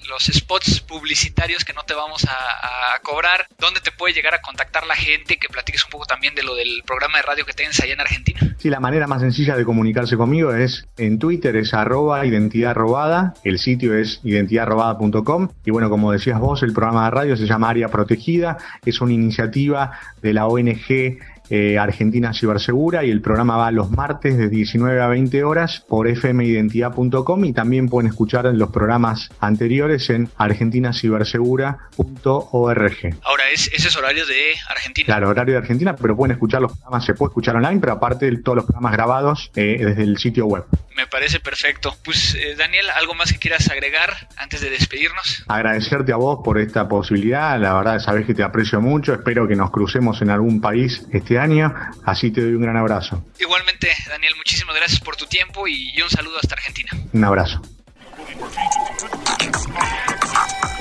los 0.08 0.24
spots 0.24 0.80
publicitarios 0.80 1.64
que 1.64 1.72
no 1.72 1.82
te 1.82 1.94
vamos 1.94 2.24
a 2.24 2.98
cobrar 3.02 3.29
dónde 3.58 3.80
te 3.80 3.92
puede 3.92 4.14
llegar 4.14 4.34
a 4.34 4.40
contactar 4.40 4.86
la 4.86 4.94
gente, 4.94 5.36
que 5.36 5.48
platiques 5.48 5.84
un 5.84 5.90
poco 5.90 6.06
también 6.06 6.34
de 6.34 6.42
lo 6.42 6.54
del 6.54 6.82
programa 6.86 7.18
de 7.18 7.22
radio 7.22 7.46
que 7.46 7.52
tienes 7.52 7.80
allá 7.80 7.94
en 7.94 8.00
Argentina. 8.00 8.40
Sí, 8.58 8.68
la 8.68 8.80
manera 8.80 9.06
más 9.06 9.20
sencilla 9.20 9.56
de 9.56 9.64
comunicarse 9.64 10.16
conmigo 10.16 10.54
es 10.54 10.86
en 10.98 11.18
Twitter, 11.18 11.56
es 11.56 11.72
arroba 11.74 12.26
identidad 12.26 12.74
robada, 12.74 13.34
el 13.44 13.58
sitio 13.58 13.94
es 13.94 14.20
identidadrobada.com 14.22 15.48
y 15.64 15.70
bueno, 15.70 15.88
como 15.88 16.12
decías 16.12 16.38
vos, 16.38 16.62
el 16.62 16.72
programa 16.72 17.06
de 17.06 17.10
radio 17.10 17.36
se 17.36 17.46
llama 17.46 17.70
Área 17.70 17.88
Protegida, 17.88 18.58
es 18.84 19.00
una 19.00 19.12
iniciativa 19.12 19.92
de 20.22 20.34
la 20.34 20.46
ONG 20.46 21.18
eh, 21.50 21.78
Argentina 21.78 22.32
Cibersegura 22.32 23.04
y 23.04 23.10
el 23.10 23.20
programa 23.20 23.56
va 23.56 23.70
los 23.70 23.90
martes 23.90 24.38
de 24.38 24.48
19 24.48 25.00
a 25.00 25.06
20 25.08 25.44
horas 25.44 25.84
por 25.88 26.08
fmidentidad.com 26.08 27.44
y 27.44 27.52
también 27.52 27.88
pueden 27.88 28.08
escuchar 28.08 28.46
los 28.46 28.70
programas 28.70 29.30
anteriores 29.40 30.08
en 30.10 30.28
argentinacibersegura.org. 30.36 33.16
Ahora, 33.22 33.44
es, 33.52 33.70
ese 33.72 33.88
es 33.88 33.96
horario 33.96 34.24
de 34.26 34.54
Argentina. 34.68 35.06
Claro, 35.06 35.28
horario 35.28 35.54
de 35.54 35.58
Argentina, 35.58 35.96
pero 35.96 36.16
pueden 36.16 36.32
escuchar 36.32 36.62
los 36.62 36.72
programas, 36.72 37.04
se 37.04 37.14
puede 37.14 37.30
escuchar 37.30 37.56
online, 37.56 37.80
pero 37.80 37.92
aparte 37.92 38.30
de 38.30 38.36
todos 38.38 38.56
los 38.56 38.64
programas 38.64 38.92
grabados 38.92 39.50
eh, 39.56 39.78
desde 39.80 40.04
el 40.04 40.18
sitio 40.18 40.46
web. 40.46 40.64
Me 40.96 41.06
parece 41.06 41.40
perfecto. 41.40 41.94
Pues 42.04 42.34
eh, 42.34 42.54
Daniel, 42.56 42.86
¿algo 42.94 43.14
más 43.14 43.32
que 43.32 43.38
quieras 43.38 43.70
agregar 43.70 44.28
antes 44.36 44.60
de 44.60 44.70
despedirnos? 44.70 45.44
Agradecerte 45.48 46.12
a 46.12 46.16
vos 46.16 46.40
por 46.44 46.58
esta 46.58 46.88
posibilidad, 46.88 47.58
la 47.58 47.74
verdad 47.74 47.98
sabes 47.98 48.26
que 48.26 48.34
te 48.34 48.42
aprecio 48.42 48.80
mucho, 48.80 49.14
espero 49.14 49.48
que 49.48 49.56
nos 49.56 49.70
crucemos 49.70 50.20
en 50.22 50.30
algún 50.30 50.60
país 50.60 51.06
este 51.10 51.39
año. 51.40 51.74
Así 52.04 52.30
te 52.30 52.42
doy 52.42 52.54
un 52.54 52.62
gran 52.62 52.76
abrazo. 52.76 53.24
Igualmente, 53.38 53.88
Daniel, 54.08 54.34
muchísimas 54.36 54.76
gracias 54.76 55.00
por 55.00 55.16
tu 55.16 55.26
tiempo 55.26 55.66
y 55.66 56.00
un 56.00 56.10
saludo 56.10 56.36
hasta 56.40 56.54
Argentina. 56.54 56.90
Un 57.12 57.24
abrazo. 57.24 57.60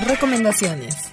Recomendaciones. 0.07 1.11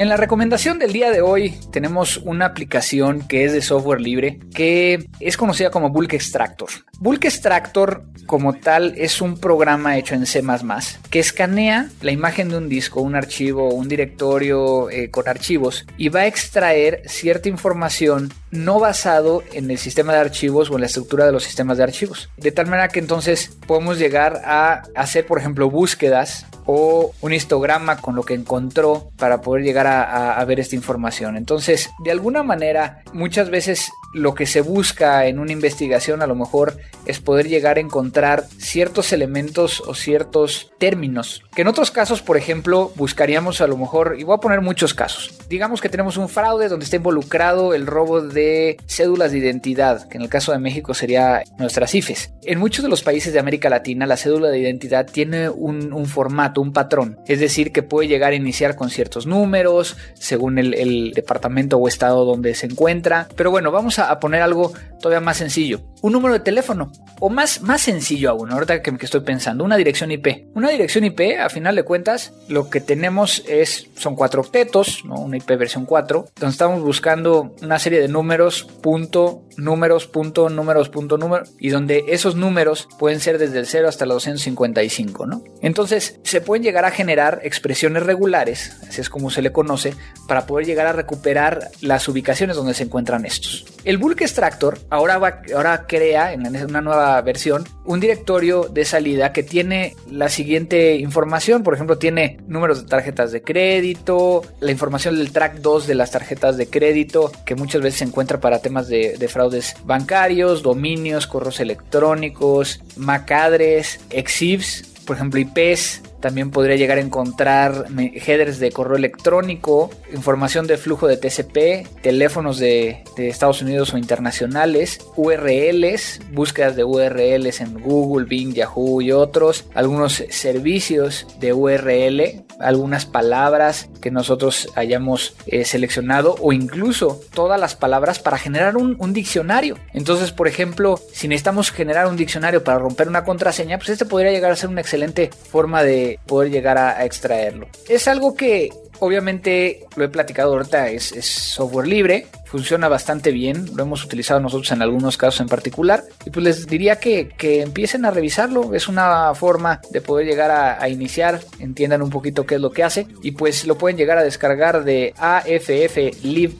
En 0.00 0.08
la 0.08 0.16
recomendación 0.16 0.78
del 0.78 0.94
día 0.94 1.10
de 1.10 1.20
hoy 1.20 1.60
tenemos 1.72 2.16
una 2.16 2.46
aplicación 2.46 3.28
que 3.28 3.44
es 3.44 3.52
de 3.52 3.60
software 3.60 4.00
libre 4.00 4.40
que 4.54 5.06
es 5.20 5.36
conocida 5.36 5.70
como 5.70 5.90
Bulk 5.90 6.14
Extractor. 6.14 6.70
Bulk 7.00 7.24
Extractor 7.24 8.04
como 8.26 8.52
tal 8.52 8.92
es 8.98 9.22
un 9.22 9.38
programa 9.38 9.96
hecho 9.96 10.14
en 10.14 10.26
C⁇ 10.26 10.42
que 11.08 11.18
escanea 11.18 11.88
la 12.02 12.12
imagen 12.12 12.50
de 12.50 12.58
un 12.58 12.68
disco, 12.68 13.00
un 13.00 13.16
archivo, 13.16 13.72
un 13.72 13.88
directorio 13.88 14.90
eh, 14.90 15.10
con 15.10 15.26
archivos 15.26 15.86
y 15.96 16.10
va 16.10 16.20
a 16.20 16.26
extraer 16.26 17.02
cierta 17.06 17.48
información 17.48 18.30
no 18.50 18.78
basado 18.78 19.42
en 19.54 19.70
el 19.70 19.78
sistema 19.78 20.12
de 20.12 20.18
archivos 20.18 20.70
o 20.70 20.74
en 20.74 20.80
la 20.80 20.88
estructura 20.88 21.24
de 21.24 21.32
los 21.32 21.42
sistemas 21.44 21.78
de 21.78 21.84
archivos. 21.84 22.28
De 22.36 22.52
tal 22.52 22.66
manera 22.66 22.88
que 22.88 23.00
entonces 23.00 23.56
podemos 23.66 23.98
llegar 23.98 24.42
a 24.44 24.82
hacer, 24.94 25.26
por 25.26 25.38
ejemplo, 25.38 25.70
búsquedas 25.70 26.44
o 26.66 27.12
un 27.20 27.32
histograma 27.32 27.96
con 27.96 28.14
lo 28.14 28.22
que 28.22 28.34
encontró 28.34 29.10
para 29.16 29.40
poder 29.40 29.64
llegar 29.64 29.86
a, 29.86 30.44
ver 30.44 30.60
esta 30.60 30.76
información. 30.76 31.36
Entonces, 31.36 31.90
de 32.04 32.10
alguna 32.10 32.42
manera, 32.42 33.02
muchas 33.12 33.50
veces 33.50 33.90
lo 34.12 34.34
que 34.34 34.46
se 34.46 34.60
busca 34.60 35.26
en 35.26 35.38
una 35.38 35.52
investigación 35.52 36.22
a 36.22 36.26
lo 36.26 36.34
mejor 36.34 36.78
es 37.06 37.20
poder 37.20 37.48
llegar 37.48 37.76
a 37.76 37.80
encontrar 37.80 38.44
ciertos 38.58 39.12
elementos 39.12 39.82
o 39.86 39.94
ciertos 39.94 40.72
términos 40.78 41.42
que 41.54 41.62
en 41.62 41.68
otros 41.68 41.90
casos, 41.90 42.22
por 42.22 42.36
ejemplo, 42.36 42.92
buscaríamos 42.94 43.60
a 43.60 43.66
lo 43.66 43.76
mejor, 43.76 44.16
y 44.18 44.24
voy 44.24 44.36
a 44.36 44.40
poner 44.40 44.60
muchos 44.60 44.94
casos, 44.94 45.32
digamos 45.48 45.80
que 45.80 45.88
tenemos 45.88 46.16
un 46.16 46.28
fraude 46.28 46.68
donde 46.68 46.84
está 46.84 46.96
involucrado 46.96 47.74
el 47.74 47.86
robo 47.86 48.20
de 48.20 48.76
cédulas 48.86 49.32
de 49.32 49.38
identidad, 49.38 50.08
que 50.08 50.16
en 50.16 50.22
el 50.22 50.28
caso 50.28 50.52
de 50.52 50.58
México 50.58 50.94
sería 50.94 51.42
nuestras 51.58 51.94
IFES. 51.94 52.32
En 52.44 52.58
muchos 52.58 52.84
de 52.84 52.88
los 52.88 53.02
países 53.02 53.32
de 53.32 53.40
América 53.40 53.68
Latina 53.68 54.06
la 54.06 54.16
cédula 54.16 54.48
de 54.48 54.58
identidad 54.58 55.06
tiene 55.10 55.48
un, 55.48 56.06
formato, 56.06 56.60
un 56.60 56.72
patrón, 56.72 57.18
es 57.26 57.40
decir, 57.40 57.72
que 57.72 57.82
puede 57.82 58.08
llegar 58.08 58.32
a 58.32 58.36
iniciar 58.36 58.76
con 58.76 58.90
ciertos 58.90 59.26
números, 59.26 59.96
según 60.14 60.58
el, 60.58 60.74
el 60.74 61.12
departamento 61.12 61.78
o 61.78 61.88
estado 61.88 62.24
donde 62.24 62.54
se 62.54 62.66
encuentra, 62.66 63.28
pero 63.36 63.50
bueno, 63.50 63.70
vamos 63.70 63.98
a 63.98 63.99
a, 64.00 64.20
poner 64.20 64.42
algo 64.42 64.72
todavía 65.00 65.20
más 65.20 65.36
sencillo. 65.36 65.80
Un 66.02 66.12
número 66.12 66.34
de 66.34 66.40
teléfono. 66.40 66.92
O 67.20 67.28
más, 67.28 67.60
más 67.60 67.82
sencillo 67.82 68.30
aún, 68.30 68.50
ahorita 68.50 68.80
que, 68.80 68.96
estoy 69.00 69.20
pensando, 69.20 69.62
una 69.64 69.76
dirección 69.76 70.10
IP. 70.10 70.46
Una 70.54 70.70
dirección 70.70 71.04
IP, 71.04 71.38
a 71.38 71.50
final 71.50 71.76
de 71.76 71.82
cuentas, 71.82 72.32
lo 72.48 72.70
que 72.70 72.80
tenemos 72.80 73.42
es, 73.46 73.88
son 73.96 74.16
cuatro 74.16 74.40
octetos, 74.40 75.04
una 75.04 75.36
IP 75.36 75.50
versión 75.58 75.84
4, 75.84 76.26
donde 76.36 76.52
estamos 76.52 76.82
buscando 76.82 77.54
una 77.62 77.78
serie 77.78 78.00
de 78.00 78.08
números, 78.08 78.64
punto, 78.80 79.42
números, 79.58 80.06
punto, 80.06 80.48
números, 80.48 80.88
punto, 80.88 81.18
número, 81.18 81.44
y 81.58 81.68
donde 81.68 82.04
esos 82.08 82.36
números 82.36 82.88
pueden 82.98 83.20
ser 83.20 83.38
desde 83.38 83.58
el 83.58 83.66
0 83.66 83.88
hasta 83.88 84.06
los 84.06 84.16
255, 84.16 85.26
¿no? 85.26 85.44
Entonces, 85.60 86.18
se 86.24 86.40
pueden 86.40 86.62
llegar 86.62 86.84
a 86.84 86.90
generar 86.90 87.40
expresiones 87.42 88.02
regulares, 88.02 88.76
así 88.88 89.00
es 89.00 89.10
como 89.10 89.30
se 89.30 89.42
le 89.42 89.52
conoce, 89.52 89.94
para 90.26 90.46
poder 90.46 90.66
llegar 90.66 90.86
a 90.86 90.92
recuperar 90.92 91.70
las 91.80 92.08
ubicaciones 92.08 92.56
donde 92.56 92.74
se 92.74 92.84
encuentran 92.84 93.24
estos. 93.26 93.66
El 93.90 93.98
bulk 93.98 94.20
extractor 94.20 94.78
ahora, 94.88 95.18
va, 95.18 95.42
ahora 95.52 95.84
crea 95.88 96.32
en 96.32 96.46
una 96.46 96.80
nueva 96.80 97.20
versión 97.22 97.64
un 97.84 97.98
directorio 97.98 98.68
de 98.68 98.84
salida 98.84 99.32
que 99.32 99.42
tiene 99.42 99.96
la 100.08 100.28
siguiente 100.28 100.94
información. 100.94 101.64
Por 101.64 101.74
ejemplo, 101.74 101.98
tiene 101.98 102.38
números 102.46 102.84
de 102.84 102.88
tarjetas 102.88 103.32
de 103.32 103.42
crédito, 103.42 104.42
la 104.60 104.70
información 104.70 105.16
del 105.16 105.32
track 105.32 105.56
2 105.56 105.88
de 105.88 105.96
las 105.96 106.12
tarjetas 106.12 106.56
de 106.56 106.68
crédito 106.70 107.32
que 107.44 107.56
muchas 107.56 107.82
veces 107.82 107.98
se 107.98 108.04
encuentra 108.04 108.38
para 108.38 108.62
temas 108.62 108.86
de, 108.86 109.28
fraudes 109.28 109.74
bancarios, 109.82 110.62
dominios, 110.62 111.26
correos 111.26 111.58
electrónicos, 111.58 112.80
macadres, 112.96 113.98
exifs, 114.10 114.84
por 115.04 115.16
ejemplo, 115.16 115.40
IPs, 115.40 116.02
también 116.20 116.50
podría 116.50 116.76
llegar 116.76 116.98
a 116.98 117.00
encontrar 117.00 117.86
headers 117.96 118.58
de 118.58 118.70
correo 118.70 118.96
electrónico, 118.96 119.90
información 120.12 120.66
de 120.66 120.76
flujo 120.76 121.06
de 121.06 121.16
TCP, 121.16 122.00
teléfonos 122.02 122.58
de, 122.58 123.02
Estados 123.16 123.62
Unidos 123.62 123.92
o 123.92 123.98
internacionales, 123.98 125.00
URLs, 125.16 126.20
búsquedas 126.32 126.74
de 126.74 126.84
URLs 126.84 127.60
en 127.60 127.80
Google, 127.80 128.26
Bing, 128.26 128.54
Yahoo 128.54 129.02
y 129.02 129.12
otros, 129.12 129.66
algunos 129.74 130.24
servicios 130.30 131.26
de 131.38 131.52
URL, 131.52 132.42
algunas 132.60 133.06
palabras 133.06 133.88
que 134.00 134.10
nosotros 134.10 134.68
hayamos 134.76 135.34
eh, 135.46 135.64
seleccionado 135.64 136.36
o 136.40 136.52
incluso 136.52 137.20
todas 137.34 137.60
las 137.60 137.74
palabras 137.74 138.18
para 138.18 138.38
generar 138.38 138.76
un, 138.76 138.96
un 138.98 139.12
diccionario. 139.12 139.76
Entonces, 139.92 140.32
por 140.32 140.48
ejemplo, 140.48 141.00
si 141.12 141.28
necesitamos 141.28 141.70
generar 141.70 142.06
un 142.06 142.16
diccionario 142.16 142.62
para 142.62 142.78
romper 142.78 143.08
una 143.08 143.24
contraseña, 143.24 143.78
pues 143.78 143.90
este 143.90 144.04
podría 144.04 144.32
llegar 144.32 144.52
a 144.52 144.56
ser 144.56 144.68
una 144.68 144.80
excelente 144.80 145.30
forma 145.50 145.82
de 145.82 146.18
poder 146.26 146.50
llegar 146.50 146.78
a, 146.78 147.04
extraerlo. 147.04 147.68
Es 147.88 148.08
algo 148.08 148.34
que 148.34 148.70
obviamente 149.00 149.86
lo 149.96 150.04
he 150.04 150.08
platicado 150.08 150.52
ahorita, 150.52 150.88
es, 150.88 151.10
software 151.24 151.88
libre, 151.88 152.26
funciona 152.44 152.88
bastante 152.88 153.30
bien, 153.30 153.70
lo 153.74 153.82
hemos 153.82 154.04
utilizado 154.04 154.40
nosotros 154.40 154.70
en 154.72 154.82
algunos 154.82 155.16
casos 155.16 155.40
en 155.40 155.48
particular 155.48 156.02
y 156.24 156.30
pues 156.30 156.44
les 156.44 156.66
diría 156.66 156.96
que, 156.96 157.28
que 157.28 157.62
empiecen 157.62 158.04
a 158.04 158.10
revisarlo, 158.10 158.74
es 158.74 158.88
una 158.88 159.34
forma 159.34 159.80
de 159.90 160.00
poder 160.00 160.26
llegar 160.26 160.50
a, 160.50 160.88
iniciar, 160.88 161.40
entiendan 161.58 162.02
un 162.02 162.10
poquito 162.10 162.46
qué 162.46 162.56
es 162.56 162.60
lo 162.60 162.70
que 162.70 162.82
hace 162.82 163.06
y 163.22 163.32
pues 163.32 163.66
lo 163.66 163.78
pueden 163.78 163.96
llegar 163.96 164.18
a 164.18 164.24
descargar 164.24 164.84
de 164.84 165.14
afflive.org, 165.16 166.52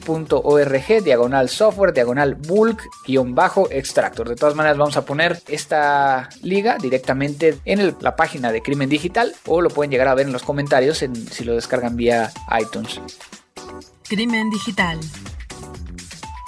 diagonal 1.03 1.49
software, 1.49 1.93
diagonal 1.93 2.35
bulk, 2.35 2.81
guion 3.05 3.35
bajo, 3.35 3.69
extractor. 3.69 4.29
De 4.29 4.35
todas 4.35 4.55
maneras 4.55 4.77
vamos 4.77 4.97
a 4.97 5.05
poner 5.05 5.41
esta 5.47 6.29
liga 6.41 6.77
directamente 6.81 7.57
en 7.65 7.95
la 7.99 8.15
página 8.15 8.51
de 8.51 8.61
Crimen 8.61 8.89
Digital 8.89 9.33
o 9.45 9.61
lo 9.61 9.69
pueden 9.69 9.91
llegar 9.91 10.07
a 10.07 10.15
ver 10.15 10.27
en 10.27 10.33
los 10.33 10.43
comentarios 10.43 11.01
en, 11.03 11.15
si 11.15 11.43
lo 11.43 11.55
descargan 11.55 11.95
vía 11.95 12.30
iTunes. 12.59 12.99
Crimen 14.07 14.49
Digital. 14.49 14.99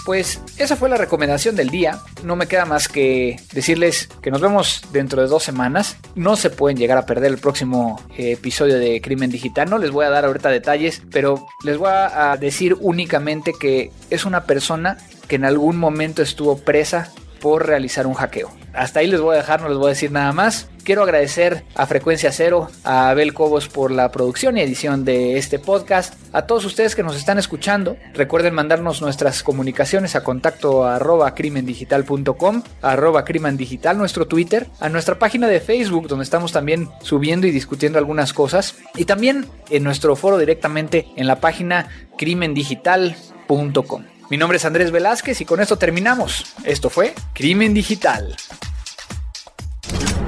Pues 0.05 0.41
esa 0.57 0.75
fue 0.75 0.89
la 0.89 0.97
recomendación 0.97 1.55
del 1.55 1.69
día. 1.69 1.99
No 2.23 2.36
me 2.36 2.47
queda 2.47 2.65
más 2.65 2.89
que 2.89 3.39
decirles 3.53 4.09
que 4.21 4.31
nos 4.31 4.41
vemos 4.41 4.84
dentro 4.91 5.21
de 5.21 5.29
dos 5.29 5.43
semanas. 5.43 5.95
No 6.15 6.36
se 6.36 6.49
pueden 6.49 6.77
llegar 6.77 6.97
a 6.97 7.05
perder 7.05 7.31
el 7.31 7.38
próximo 7.38 8.01
eh, 8.17 8.34
episodio 8.34 8.77
de 8.77 8.99
Crimen 8.99 9.31
Digital. 9.31 9.69
No 9.69 9.77
les 9.77 9.91
voy 9.91 10.05
a 10.05 10.09
dar 10.09 10.25
ahorita 10.25 10.49
detalles, 10.49 11.01
pero 11.09 11.47
les 11.63 11.77
voy 11.77 11.91
a 11.91 12.36
decir 12.38 12.75
únicamente 12.81 13.53
que 13.57 13.91
es 14.09 14.25
una 14.25 14.43
persona 14.43 14.97
que 15.29 15.38
en 15.38 15.45
algún 15.45 15.77
momento 15.77 16.21
estuvo 16.21 16.57
presa 16.57 17.13
por 17.39 17.65
realizar 17.65 18.05
un 18.05 18.13
hackeo. 18.13 18.51
Hasta 18.74 18.99
ahí 18.99 19.07
les 19.07 19.21
voy 19.21 19.36
a 19.36 19.38
dejar, 19.38 19.61
no 19.61 19.69
les 19.69 19.78
voy 19.78 19.88
a 19.88 19.89
decir 19.89 20.11
nada 20.11 20.32
más. 20.32 20.67
Quiero 20.84 21.03
agradecer 21.03 21.63
a 21.76 21.86
Frecuencia 21.86 22.32
Cero, 22.34 22.67
a 22.84 23.09
Abel 23.09 23.34
Cobos 23.34 23.69
por 23.69 23.89
la 23.91 24.11
producción 24.11 24.57
y 24.57 24.61
edición 24.61 25.05
de 25.05 25.38
este 25.38 25.57
podcast, 25.57 26.15
a 26.34 26.45
todos 26.45 26.65
ustedes 26.65 26.93
que 26.93 27.03
nos 27.03 27.15
están 27.15 27.38
escuchando. 27.38 27.95
Recuerden 28.13 28.53
mandarnos 28.53 29.01
nuestras 29.01 29.43
comunicaciones 29.43 30.17
a 30.17 30.24
contacto 30.26 30.84
arroba 30.84 31.34
crimendigital.com, 31.36 32.63
arroba 32.82 33.24
crimendigital, 33.24 33.97
nuestro 33.97 34.28
Twitter, 34.28 34.67
a 34.82 34.89
nuestra 34.89 35.19
página 35.19 35.47
de 35.47 35.61
Facebook, 35.61 36.09
donde 36.09 36.24
estamos 36.24 36.51
también 36.51 36.89
subiendo 37.01 37.47
y 37.47 37.51
discutiendo 37.51 37.97
algunas 37.97 38.34
cosas, 38.34 38.76
y 38.95 39.05
también 39.05 39.45
en 39.69 39.84
nuestro 39.84 40.17
foro 40.17 40.38
directamente 40.38 41.07
en 41.15 41.28
la 41.28 41.39
página 41.39 41.88
crimendigital.com. 42.17 44.12
Mi 44.30 44.38
nombre 44.38 44.57
es 44.57 44.65
Andrés 44.65 44.91
Velázquez 44.91 45.41
y 45.41 45.45
con 45.45 45.59
esto 45.59 45.78
terminamos. 45.78 46.55
Esto 46.63 46.89
fue 46.89 47.13
Crimen 47.34 47.74
Digital. 47.74 48.36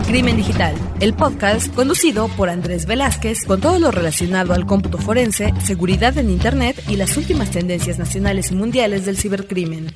Crimen 0.07 0.35
Digital, 0.37 0.75
el 0.99 1.13
podcast 1.15 1.73
conducido 1.73 2.27
por 2.29 2.49
Andrés 2.49 2.85
Velázquez 2.85 3.43
con 3.45 3.59
todo 3.59 3.79
lo 3.79 3.89
relacionado 3.89 4.53
al 4.53 4.67
cómputo 4.67 4.99
forense, 4.99 5.51
seguridad 5.63 6.15
en 6.17 6.29
Internet 6.29 6.83
y 6.87 6.97
las 6.97 7.17
últimas 7.17 7.49
tendencias 7.49 7.97
nacionales 7.97 8.51
y 8.51 8.55
mundiales 8.55 9.05
del 9.05 9.17
cibercrimen. 9.17 9.91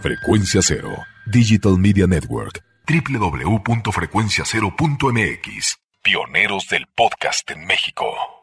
Frecuencia 0.00 0.62
Cero, 0.62 0.96
Digital 1.26 1.76
Media 1.78 2.06
Network, 2.06 2.64
www.frecuenciacero.mx, 2.88 5.76
pioneros 6.02 6.68
del 6.68 6.86
podcast 6.94 7.50
en 7.50 7.66
México. 7.66 8.33